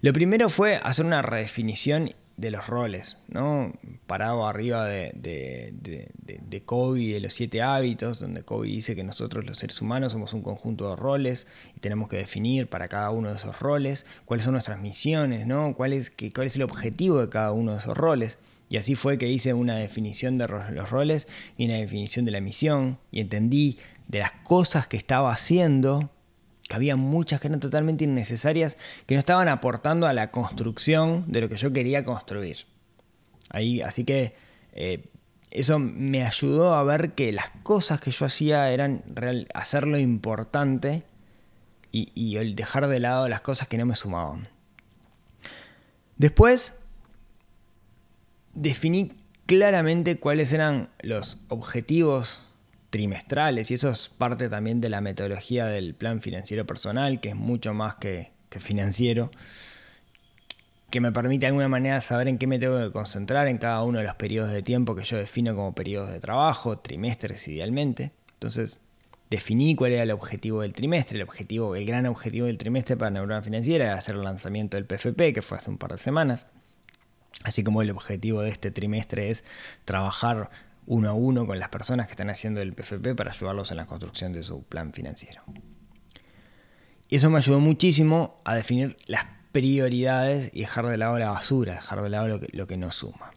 Lo 0.02 0.14
primero 0.14 0.50
fue 0.50 0.80
hacer 0.82 1.06
una 1.06 1.22
redefinición 1.22 2.14
de 2.38 2.52
los 2.52 2.68
roles, 2.68 3.18
¿no? 3.28 3.74
Parado 4.08 4.48
arriba 4.48 4.86
de, 4.86 5.12
de, 5.14 5.74
de, 5.74 6.10
de, 6.42 6.62
Kobe, 6.62 7.14
de 7.14 7.20
los 7.20 7.34
siete 7.34 7.62
hábitos, 7.62 8.20
donde 8.20 8.44
Kobe 8.44 8.68
dice 8.68 8.96
que 8.96 9.04
nosotros 9.04 9.46
los 9.46 9.58
seres 9.58 9.82
humanos 9.82 10.14
somos 10.14 10.34
un 10.34 10.42
conjunto 10.42 10.90
de 10.90 10.96
roles 10.96 11.48
y 11.76 11.82
tenemos 11.82 12.08
que 12.08 12.16
definir 12.16 12.68
para 12.68 12.88
cada 12.88 13.10
uno 13.12 13.28
de 13.28 13.36
esos 13.36 13.60
roles 13.60 14.06
cuáles 14.24 14.46
son 14.46 14.54
nuestras 14.54 14.80
misiones, 14.80 15.46
¿no? 15.46 15.74
¿Cuál 15.76 15.92
es, 15.92 16.10
qué, 16.10 16.32
cuál 16.32 16.48
es 16.48 16.56
el 16.56 16.62
objetivo 16.62 17.20
de 17.20 17.28
cada 17.28 17.52
uno 17.52 17.74
de 17.74 17.80
esos 17.80 17.98
roles. 17.98 18.38
Y 18.70 18.78
así 18.78 18.96
fue 18.96 19.18
que 19.18 19.28
hice 19.28 19.54
una 19.54 19.76
definición 19.76 20.38
de 20.38 20.48
los 20.48 20.90
roles 20.90 21.28
y 21.58 21.66
una 21.66 21.76
definición 21.76 22.24
de 22.24 22.32
la 22.32 22.40
misión 22.40 23.00
y 23.12 23.20
entendí 23.20 23.80
de 24.08 24.20
las 24.20 24.32
cosas 24.44 24.88
que 24.88 24.96
estaba 24.96 25.34
haciendo 25.34 26.10
que 26.70 26.76
había 26.76 26.96
muchas 26.96 27.42
que 27.42 27.48
eran 27.48 27.60
totalmente 27.60 28.04
innecesarias, 28.04 28.78
que 29.08 29.16
no 29.16 29.20
estaban 29.20 29.48
aportando 29.48 30.06
a 30.06 30.14
la 30.14 30.30
construcción 30.30 31.26
de 31.28 31.42
lo 31.42 31.50
que 31.50 31.58
yo 31.58 31.74
quería 31.74 32.06
construir. 32.06 32.68
Ahí, 33.50 33.82
así 33.82 34.04
que 34.04 34.36
eh, 34.74 35.10
eso 35.50 35.80
me 35.80 36.24
ayudó 36.24 36.76
a 36.76 36.84
ver 36.84 37.14
que 37.14 37.32
las 37.32 37.50
cosas 37.64 38.00
que 38.00 38.12
yo 38.12 38.24
hacía 38.28 38.70
eran 38.72 39.02
real, 39.08 39.48
hacer 39.56 39.88
lo 39.88 39.98
importante 39.98 41.02
y, 41.92 42.12
y 42.14 42.38
el 42.38 42.56
dejar 42.56 42.88
de 42.88 43.00
lado 43.00 43.28
las 43.28 43.42
cosas 43.42 43.68
que 43.68 43.80
no 43.80 43.88
me 43.88 43.96
sumaban. 43.96 44.48
Después 46.18 46.80
definí 48.54 49.18
claramente 49.48 50.20
cuáles 50.20 50.54
eran 50.54 50.92
los 51.02 51.40
objetivos 51.48 52.44
trimestrales 52.90 53.72
y 53.72 53.76
eso 53.76 53.90
es 53.90 54.10
parte 54.10 54.50
también 54.50 54.82
de 54.82 54.90
la 54.90 55.02
metodología 55.02 55.66
del 55.66 55.94
plan 55.94 56.22
financiero 56.22 56.66
personal, 56.66 57.20
que 57.20 57.30
es 57.30 57.36
mucho 57.36 57.74
más 57.74 57.96
que, 57.96 58.32
financiero, 58.50 59.32
que 60.90 61.02
me 61.02 61.12
permite 61.12 61.42
de 61.42 61.48
alguna 61.48 61.68
manera 61.68 62.02
saber 62.02 62.28
en 62.28 62.38
qué 62.38 62.48
me 62.48 62.58
tengo 62.58 62.80
que 62.80 62.92
concentrar 62.92 63.48
en 63.48 63.60
cada 63.60 63.84
uno 63.84 64.00
de 64.00 64.06
los 64.06 64.16
periodos 64.16 64.52
de 64.52 64.64
tiempo 64.64 64.96
que 64.96 65.04
yo 65.04 65.18
defino 65.18 65.56
como 65.56 65.76
periodos 65.76 66.12
de 66.12 66.20
trabajo, 66.20 66.80
trimestres 66.80 67.48
idealmente. 67.48 68.12
Entonces, 68.34 68.82
definí 69.30 69.76
cuál 69.76 69.92
era 69.92 70.04
el 70.04 70.12
objetivo 70.12 70.62
del 70.62 70.74
trimestre. 70.74 71.18
El 71.18 71.24
objetivo, 71.24 71.76
el 71.76 71.86
gran 71.86 72.08
objetivo 72.08 72.48
del 72.48 72.58
trimestre 72.58 72.98
para 72.98 73.12
Neurona 73.12 73.44
Financiera 73.44 73.86
era 73.86 73.94
hacer 73.96 74.16
el 74.16 74.24
lanzamiento 74.24 74.78
del 74.78 74.86
PFP, 74.86 75.34
que 75.34 75.44
fue 75.44 75.60
hace 75.60 75.70
un 75.70 75.78
par 75.78 75.92
de 75.92 76.00
semanas. 76.00 76.48
Así 77.44 77.64
como 77.64 77.84
el 77.84 77.92
objetivo 77.92 78.42
de 78.42 78.50
este 78.50 78.72
trimestre 78.72 79.30
es 79.30 79.44
trabajar 79.86 80.50
uno 80.90 81.10
a 81.10 81.14
uno 81.14 81.46
con 81.46 81.60
las 81.60 81.70
personas 81.70 82.08
que 82.08 82.14
están 82.14 82.32
haciendo 82.32 82.62
el 82.62 82.74
PFP 82.74 83.14
para 83.16 83.30
ayudarlos 83.30 83.70
en 83.70 83.78
la 83.78 83.86
construcción 83.86 84.34
de 84.34 84.44
su 84.44 84.64
plan 84.64 84.92
financiero. 84.92 85.44
Y 87.08 87.16
eso 87.16 87.30
me 87.30 87.38
ayudó 87.38 87.60
muchísimo 87.60 88.42
a 88.44 88.56
definir 88.56 88.98
las 89.06 89.26
prioridades 89.52 90.50
y 90.52 90.62
dejar 90.62 90.88
de 90.88 90.98
lado 90.98 91.20
la 91.20 91.30
basura, 91.30 91.76
dejar 91.76 92.02
de 92.02 92.10
lado 92.10 92.28
lo 92.28 92.68
que, 92.68 92.78
no 92.78 92.90
suma. 92.90 93.32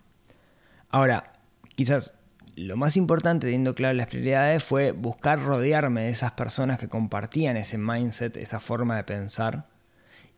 Ahora, 0.88 1.34
quizás 1.74 2.14
lo 2.56 2.76
más 2.76 2.96
importante, 2.96 3.46
teniendo 3.46 3.74
claras 3.74 3.96
las 3.96 4.06
prioridades, 4.06 4.64
fue 4.64 4.92
buscar 4.92 5.42
rodearme 5.42 6.04
de 6.04 6.08
esas 6.08 6.32
personas 6.32 6.78
que 6.78 6.88
compartían 6.88 7.58
ese 7.58 7.76
mindset, 7.76 8.38
esa 8.38 8.60
forma 8.60 8.96
de 8.96 9.04
pensar, 9.04 9.66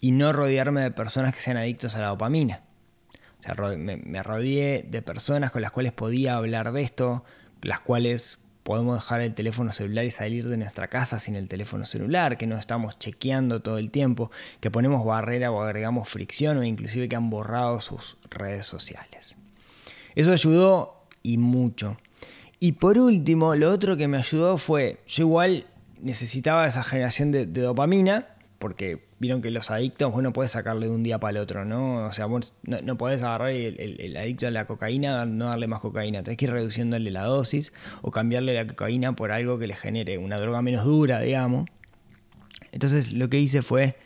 y 0.00 0.10
no 0.10 0.32
rodearme 0.32 0.80
de 0.80 0.90
personas 0.90 1.32
que 1.32 1.40
sean 1.40 1.58
adictos 1.58 1.94
a 1.94 2.00
la 2.00 2.08
dopamina. 2.08 2.62
Me, 3.76 4.22
rodeé 4.22 4.84
de 4.88 5.02
personas 5.02 5.50
con 5.50 5.62
las 5.62 5.70
cuales 5.70 5.92
podía 5.92 6.36
hablar 6.36 6.72
de 6.72 6.82
esto, 6.82 7.24
las 7.62 7.80
cuales 7.80 8.38
podemos 8.62 8.96
dejar 8.96 9.20
el 9.20 9.34
teléfono 9.34 9.72
celular 9.72 10.04
y 10.06 10.10
salir 10.10 10.48
de 10.48 10.56
nuestra 10.56 10.88
casa 10.88 11.18
sin 11.18 11.36
el 11.36 11.48
teléfono 11.48 11.84
celular, 11.84 12.38
que 12.38 12.46
no 12.46 12.56
estamos 12.56 12.98
chequeando 12.98 13.60
todo 13.60 13.78
el 13.78 13.90
tiempo, 13.90 14.30
que 14.60 14.70
ponemos 14.70 15.04
barrera 15.04 15.50
o 15.50 15.62
agregamos 15.62 16.08
fricción 16.08 16.56
o 16.56 16.64
inclusive 16.64 17.08
que 17.08 17.16
han 17.16 17.28
borrado 17.28 17.80
sus 17.80 18.16
redes 18.30 18.66
sociales. 18.66 19.36
Eso 20.14 20.32
ayudó 20.32 21.06
y 21.22 21.36
mucho. 21.36 21.98
Y 22.60 22.72
por 22.72 22.98
último, 22.98 23.54
lo 23.54 23.70
otro 23.70 23.96
que 23.96 24.08
me 24.08 24.16
ayudó 24.16 24.56
fue, 24.56 25.00
yo 25.06 25.24
igual 25.24 25.66
necesitaba 26.00 26.66
esa 26.66 26.82
generación 26.82 27.32
de 27.32 27.46
dopamina, 27.46 28.33
porque 28.64 29.08
vieron 29.18 29.42
que 29.42 29.50
los 29.50 29.70
adictos, 29.70 30.10
vos 30.10 30.22
no 30.22 30.32
podés 30.32 30.52
sacarle 30.52 30.86
de 30.86 30.92
un 30.94 31.02
día 31.02 31.20
para 31.20 31.32
el 31.32 31.36
otro, 31.36 31.66
¿no? 31.66 32.06
O 32.06 32.12
sea, 32.12 32.24
vos 32.24 32.54
no, 32.62 32.80
no 32.80 32.96
podés 32.96 33.20
agarrar 33.20 33.50
el, 33.50 34.00
el, 34.00 34.16
adicto 34.16 34.46
a 34.46 34.50
la 34.50 34.64
cocaína, 34.64 35.26
no 35.26 35.50
darle 35.50 35.66
más 35.66 35.80
cocaína, 35.80 36.22
tenés 36.22 36.38
que 36.38 36.46
ir 36.46 36.50
reduciéndole 36.50 37.10
la 37.10 37.24
dosis 37.24 37.74
o 38.00 38.10
cambiarle 38.10 38.54
la 38.54 38.66
cocaína 38.66 39.14
por 39.16 39.32
algo 39.32 39.58
que 39.58 39.66
le 39.66 39.74
genere 39.74 40.16
una 40.16 40.38
droga 40.38 40.62
menos 40.62 40.86
dura, 40.86 41.20
digamos. 41.20 41.68
Entonces 42.72 43.12
lo 43.12 43.28
que 43.28 43.38
hice 43.38 43.60
fue, 43.60 43.98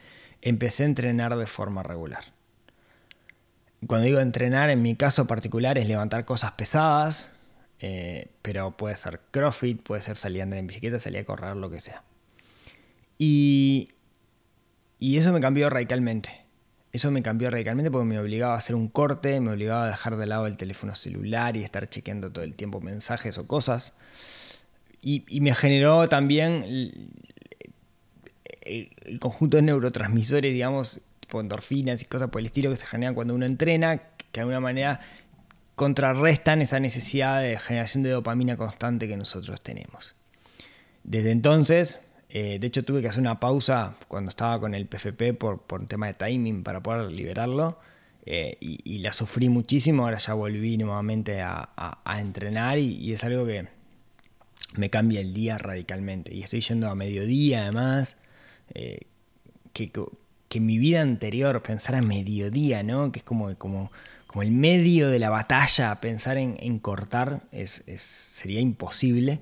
empecé 0.42 0.82
a 0.82 0.86
entrenar 0.86 1.36
de 1.36 1.46
forma 1.46 1.84
regular. 1.84 2.24
Cuando 3.86 4.06
digo 4.06 4.18
entrenar, 4.18 4.70
en 4.70 4.82
mi 4.82 4.96
caso 4.96 5.28
particular 5.28 5.78
es 5.78 5.86
levantar 5.86 6.24
cosas 6.24 6.50
pesadas, 6.50 7.30
eh, 7.78 8.26
pero 8.42 8.76
puede 8.76 8.96
ser 8.96 9.20
CrossFit, 9.30 9.80
puede 9.84 10.02
ser 10.02 10.16
salir 10.16 10.40
a 10.40 10.42
andar 10.42 10.58
en 10.58 10.66
bicicleta, 10.66 10.98
salir 10.98 11.20
a 11.20 11.24
correr, 11.24 11.54
lo 11.54 11.70
que 11.70 11.78
sea. 11.78 12.02
Y, 13.18 13.90
y 14.98 15.16
eso 15.16 15.32
me 15.32 15.40
cambió 15.40 15.70
radicalmente. 15.70 16.30
Eso 16.92 17.10
me 17.10 17.22
cambió 17.22 17.50
radicalmente 17.50 17.90
porque 17.90 18.06
me 18.06 18.18
obligaba 18.18 18.54
a 18.54 18.58
hacer 18.58 18.74
un 18.74 18.88
corte, 18.88 19.40
me 19.40 19.52
obligaba 19.52 19.84
a 19.84 19.88
dejar 19.88 20.16
de 20.16 20.26
lado 20.26 20.46
el 20.46 20.56
teléfono 20.56 20.94
celular 20.94 21.56
y 21.56 21.62
estar 21.62 21.86
chequeando 21.88 22.32
todo 22.32 22.44
el 22.44 22.54
tiempo 22.54 22.80
mensajes 22.80 23.36
o 23.38 23.46
cosas. 23.46 23.92
Y, 25.00 25.22
me 25.40 25.54
generó 25.54 26.08
también 26.08 26.64
el, 26.64 27.10
el, 28.62 29.20
conjunto 29.20 29.58
de 29.58 29.62
neurotransmisores, 29.62 30.52
digamos, 30.52 31.00
tipo 31.20 31.40
endorfinas 31.40 32.02
y 32.02 32.06
cosas 32.06 32.30
por 32.30 32.40
el 32.40 32.46
estilo 32.46 32.70
que 32.70 32.76
se 32.76 32.86
generan 32.86 33.14
cuando 33.14 33.34
uno 33.34 33.46
entrena, 33.46 33.98
que 33.98 34.26
de 34.32 34.40
alguna 34.40 34.60
manera 34.60 35.00
contrarrestan 35.76 36.60
esa 36.62 36.80
necesidad 36.80 37.40
de 37.40 37.58
generación 37.58 38.02
de 38.02 38.10
dopamina 38.10 38.56
constante 38.56 39.06
que 39.06 39.16
nosotros 39.16 39.60
tenemos. 39.62 40.16
Desde 41.04 41.30
entonces, 41.30 42.02
eh, 42.30 42.58
de 42.60 42.66
hecho, 42.66 42.84
tuve 42.84 43.00
que 43.00 43.08
hacer 43.08 43.20
una 43.20 43.40
pausa 43.40 43.96
cuando 44.06 44.28
estaba 44.28 44.60
con 44.60 44.74
el 44.74 44.86
PFP 44.86 45.32
por, 45.34 45.62
por 45.62 45.80
un 45.80 45.86
tema 45.86 46.06
de 46.08 46.14
timing 46.14 46.62
para 46.62 46.82
poder 46.82 47.10
liberarlo. 47.10 47.78
Eh, 48.26 48.58
y, 48.60 48.98
la 48.98 49.12
sufrí 49.12 49.48
muchísimo. 49.48 50.04
Ahora 50.04 50.18
ya 50.18 50.34
volví 50.34 50.76
nuevamente 50.76 51.40
a, 51.40 51.70
a, 52.04 52.20
entrenar 52.20 52.78
y, 52.78 52.94
y, 52.96 53.14
es 53.14 53.24
algo 53.24 53.46
que 53.46 53.68
me 54.76 54.90
cambia 54.90 55.20
el 55.20 55.32
día 55.32 55.56
radicalmente. 55.56 56.34
Y 56.34 56.42
estoy 56.42 56.60
yendo 56.60 56.88
a 56.90 56.94
mediodía 56.94 57.62
además. 57.62 58.18
Eh, 58.74 59.00
que, 59.72 59.90
que, 60.48 60.60
mi 60.60 60.76
vida 60.78 61.00
anterior, 61.00 61.62
pensar 61.62 61.94
a 61.94 62.02
mediodía, 62.02 62.82
¿no? 62.82 63.12
Que 63.12 63.20
es 63.20 63.24
como, 63.24 63.54
como, 63.56 63.90
como 64.26 64.42
el 64.42 64.50
medio 64.50 65.08
de 65.08 65.18
la 65.18 65.30
batalla, 65.30 65.94
pensar 66.02 66.36
en, 66.36 66.56
en 66.60 66.78
cortar 66.78 67.44
es, 67.52 67.82
es, 67.86 68.02
sería 68.02 68.60
imposible. 68.60 69.40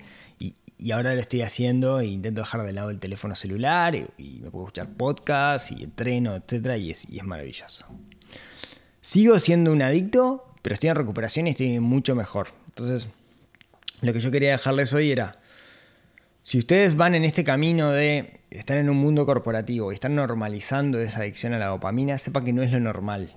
Y, 0.79 0.91
ahora 0.91 1.15
lo 1.15 1.21
estoy 1.21 1.43
haciendo 1.43 2.01
e 2.01 2.07
intento 2.07 2.41
dejar 2.41 2.63
de 2.63 2.73
lado 2.73 2.91
el 2.91 2.99
teléfono 2.99 3.35
celular 3.35 3.95
y, 3.95 4.41
me 4.43 4.51
puedo 4.51 4.67
escuchar 4.67 4.89
podcast 4.91 5.73
y 5.73 5.85
entreno, 5.85 6.37
etc. 6.37 6.77
Y 6.79 6.91
es, 6.91 7.09
y 7.11 7.19
es 7.19 7.25
maravilloso. 7.25 7.87
Sigo 9.01 9.39
siendo 9.39 9.73
un 9.73 9.83
adicto, 9.83 10.53
pero 10.63 10.75
estoy 10.75 10.91
en 10.91 10.97
recuperación 10.97 11.47
y 11.47 11.51
estoy 11.51 11.79
mucho 11.81 12.15
mejor. 12.15 12.49
Entonces, 12.69 13.09
lo 14.01 14.13
que 14.13 14.21
yo 14.21 14.31
quería 14.31 14.51
dejarles 14.51 14.93
hoy 14.93 15.13
era, 15.13 15.39
si 16.43 16.59
ustedes 16.59 16.97
van 16.97 17.15
en 17.15 17.25
este 17.25 17.45
camino 17.45 17.91
de 17.91 18.41
estar 18.51 18.77
en 18.77 18.91
un 18.91 18.97
mundo 18.97 19.27
corporativo 19.27 19.91
y 19.91 19.95
están 19.95 20.15
normalizando 20.15 21.01
esa 21.01 21.21
adicción 21.21 21.53
a 21.55 21.59
la 21.59 21.67
dopamina, 21.67 22.19
sepa 22.19 22.45
que 22.45 22.53
no 22.53 22.63
es 22.63 22.73
lo 22.73 22.81
normal. 22.81 23.35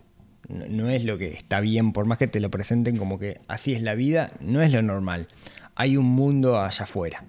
No, 0.48 0.66
no 0.68 0.90
es 0.90 1.04
lo 1.04 1.18
que 1.18 1.30
está 1.30 1.60
bien, 1.60 1.94
por 1.94 2.06
más 2.06 2.18
que 2.18 2.28
te 2.28 2.40
lo 2.40 2.50
presenten 2.50 2.98
como 2.98 3.20
que 3.20 3.40
así 3.48 3.74
es 3.74 3.82
la 3.82 3.96
vida, 3.96 4.32
no 4.42 4.62
es 4.62 4.72
lo 4.72 4.82
normal. 4.82 5.28
Hay 5.80 5.96
un 5.96 6.08
mundo 6.08 6.60
allá 6.60 6.84
afuera. 6.84 7.24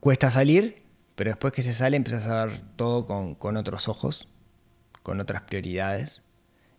Cuesta 0.00 0.32
salir, 0.32 0.82
pero 1.14 1.30
después 1.30 1.52
que 1.52 1.62
se 1.62 1.72
sale 1.72 1.96
empiezas 1.96 2.26
a 2.26 2.44
ver 2.44 2.60
todo 2.74 3.06
con, 3.06 3.56
otros 3.56 3.88
ojos, 3.88 4.26
con 5.04 5.20
otras 5.20 5.42
prioridades 5.42 6.24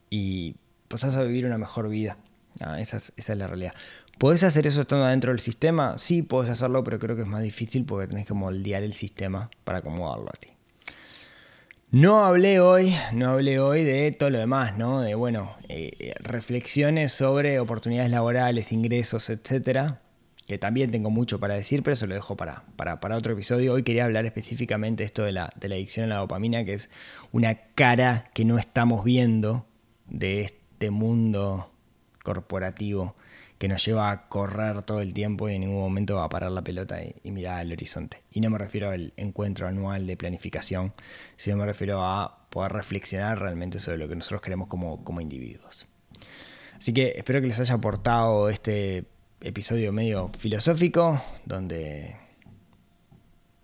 y 0.10 0.58
pasás 0.90 1.16
a 1.16 1.24
vivir 1.24 1.46
una 1.46 1.58
mejor 1.58 1.88
vida. 1.88 2.18
Ah, 2.60 2.82
esa, 2.82 2.98
es, 2.98 3.14
esa 3.16 3.32
es 3.32 3.40
la 3.40 3.48
realidad. 3.48 3.74
¿Podés 4.18 4.44
hacer 4.44 4.68
eso 4.68 4.82
estando 4.82 5.06
dentro 5.06 5.32
del 5.32 5.40
sistema? 5.40 5.98
Sí, 5.98 6.22
podés 6.22 6.50
hacerlo, 6.50 6.84
pero 6.84 7.00
creo 7.00 7.16
que 7.16 7.22
es 7.22 7.28
más 7.28 7.42
difícil 7.42 7.86
porque 7.86 8.08
tenés 8.10 8.26
que 8.26 8.34
moldear 8.34 8.84
el 8.84 8.92
sistema 8.92 9.50
para 9.64 9.78
acomodarlo 9.78 10.28
a 10.28 10.38
ti. 10.38 10.50
No 11.92 12.24
hablé 12.24 12.60
hoy, 12.60 12.94
no 13.14 13.32
hablé 13.32 13.60
hoy 13.60 13.84
de 13.84 14.12
todo 14.12 14.30
lo 14.30 14.38
demás, 14.38 14.78
¿no? 14.78 15.02
De, 15.02 15.16
bueno, 15.16 15.56
eh, 15.70 16.14
reflexiones 16.20 17.12
sobre 17.14 17.60
oportunidades 17.60 18.12
laborales, 18.12 18.72
ingresos, 18.72 19.32
etcétera, 19.32 20.00
que 20.46 20.60
también 20.60 20.92
tengo 20.92 21.10
mucho 21.10 21.40
para 21.40 21.56
decir, 21.56 21.82
pero 21.82 21.94
eso 21.94 22.06
lo 22.06 22.14
dejo 22.14 22.38
para, 22.38 22.64
para, 22.76 23.00
para 23.00 23.18
otro 23.18 23.34
episodio. 23.34 23.74
Hoy 23.74 23.82
quería 23.82 24.06
hablar 24.06 24.28
específicamente 24.28 25.04
esto 25.04 25.24
de 25.24 25.32
la, 25.32 25.52
de 25.56 25.68
la 25.68 25.76
adicción 25.76 26.06
a 26.06 26.10
la 26.14 26.20
dopamina, 26.20 26.64
que 26.64 26.76
es 26.76 26.92
una 27.32 27.56
cara 27.74 28.26
que 28.36 28.46
no 28.46 28.60
estamos 28.60 29.04
viendo 29.04 29.66
de 30.06 30.42
este 30.42 30.92
mundo 30.92 31.72
corporativo 32.24 33.16
que 33.60 33.68
nos 33.68 33.86
lleva 33.86 34.10
a 34.10 34.30
correr 34.30 34.84
todo 34.84 35.02
el 35.02 35.14
tiempo 35.14 35.50
y 35.50 35.56
en 35.56 35.62
ningún 35.62 35.82
momento 35.82 36.16
va 36.16 36.24
a 36.24 36.30
parar 36.30 36.50
la 36.52 36.64
pelota 36.64 36.98
y, 37.04 37.30
mirar 37.30 37.60
al 37.60 37.72
horizonte. 37.74 38.24
Y 38.32 38.40
no 38.40 38.50
me 38.50 38.58
refiero 38.58 38.90
al 38.90 39.14
encuentro 39.18 39.68
anual 39.68 40.08
de 40.08 40.16
planificación, 40.16 40.94
sino 41.36 41.58
me 41.58 41.66
refiero 41.66 42.04
a 42.04 42.48
poder 42.50 42.72
reflexionar 42.72 43.38
realmente 43.38 43.80
sobre 43.80 43.98
lo 43.98 44.08
que 44.08 44.16
nosotros 44.16 44.42
queremos 44.42 44.70
como, 44.70 45.04
como 45.04 45.20
individuos. 45.20 45.88
Así 46.78 46.94
que 46.94 47.14
espero 47.18 47.42
que 47.42 47.48
les 47.48 47.60
haya 47.60 47.76
aportado 47.76 48.50
este 48.50 49.04
episodio 49.42 49.92
medio 49.92 50.30
filosófico, 50.30 51.22
donde 51.46 52.16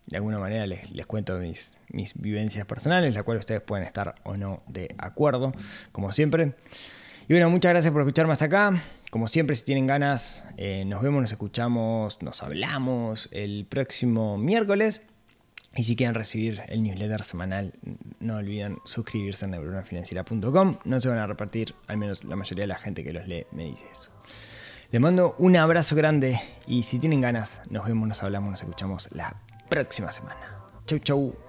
de 0.08 0.18
alguna 0.18 0.40
manera 0.40 0.68
les, 0.68 0.92
les 0.92 1.06
cuento 1.06 1.38
mis, 1.40 1.78
mis 1.88 2.20
vivencias 2.20 2.66
personales, 2.66 3.14
la 3.14 3.24
cual 3.24 3.38
ustedes 3.38 3.62
pueden 3.62 3.88
estar 3.88 4.16
o 4.24 4.36
no 4.36 4.62
de 4.68 4.94
acuerdo, 4.98 5.54
como 5.94 6.12
siempre. 6.12 6.54
Y 7.30 7.34
bueno, 7.34 7.50
muchas 7.50 7.72
gracias 7.72 7.94
por 7.94 8.02
escucharme 8.02 8.34
hasta 8.34 8.46
acá. 8.46 8.84
Como 9.15 9.30
siempre, 9.30 9.56
si 9.56 9.63
tienen 9.63 9.88
ganas, 9.88 10.43
eh, 10.58 10.84
nos 10.86 11.01
vemos, 11.01 11.21
nos 11.21 11.32
escuchamos, 11.32 12.21
nos 12.21 12.43
hablamos 12.43 13.30
el 13.32 13.65
próximo 13.65 14.38
miércoles. 14.38 14.99
Y 15.73 15.86
si 15.86 15.95
quieren 15.95 16.15
recibir 16.15 16.63
el 16.67 16.84
newsletter 16.84 17.23
semanal, 17.23 17.71
no 18.19 18.36
olviden 18.36 18.80
suscribirse 18.84 19.45
en 19.45 19.51
neuronafinanciera.com. 19.51 20.80
No 20.84 20.99
se 20.99 21.08
van 21.08 21.19
a 21.19 21.28
repartir, 21.28 21.75
al 21.88 21.95
menos 21.95 22.25
la 22.25 22.36
mayoría 22.36 22.63
de 22.63 22.67
la 22.67 22.78
gente 22.78 23.06
que 23.06 23.13
los 23.13 23.25
lee 23.25 23.45
me 23.54 23.63
dice 23.63 23.86
eso. 23.89 24.12
Les 24.91 25.01
mando 25.01 25.38
un 25.38 25.56
abrazo 25.56 25.95
grande 25.95 26.38
y 26.67 26.84
si 26.84 26.99
tienen 26.99 27.21
ganas, 27.21 27.62
nos 27.69 27.88
vemos, 27.88 28.10
nos 28.10 28.21
hablamos, 28.21 28.51
nos 28.51 28.62
escuchamos 28.63 29.08
la 29.13 29.41
próxima 29.69 30.12
semana. 30.12 30.65
Chau, 30.88 30.99
chau. 30.99 31.45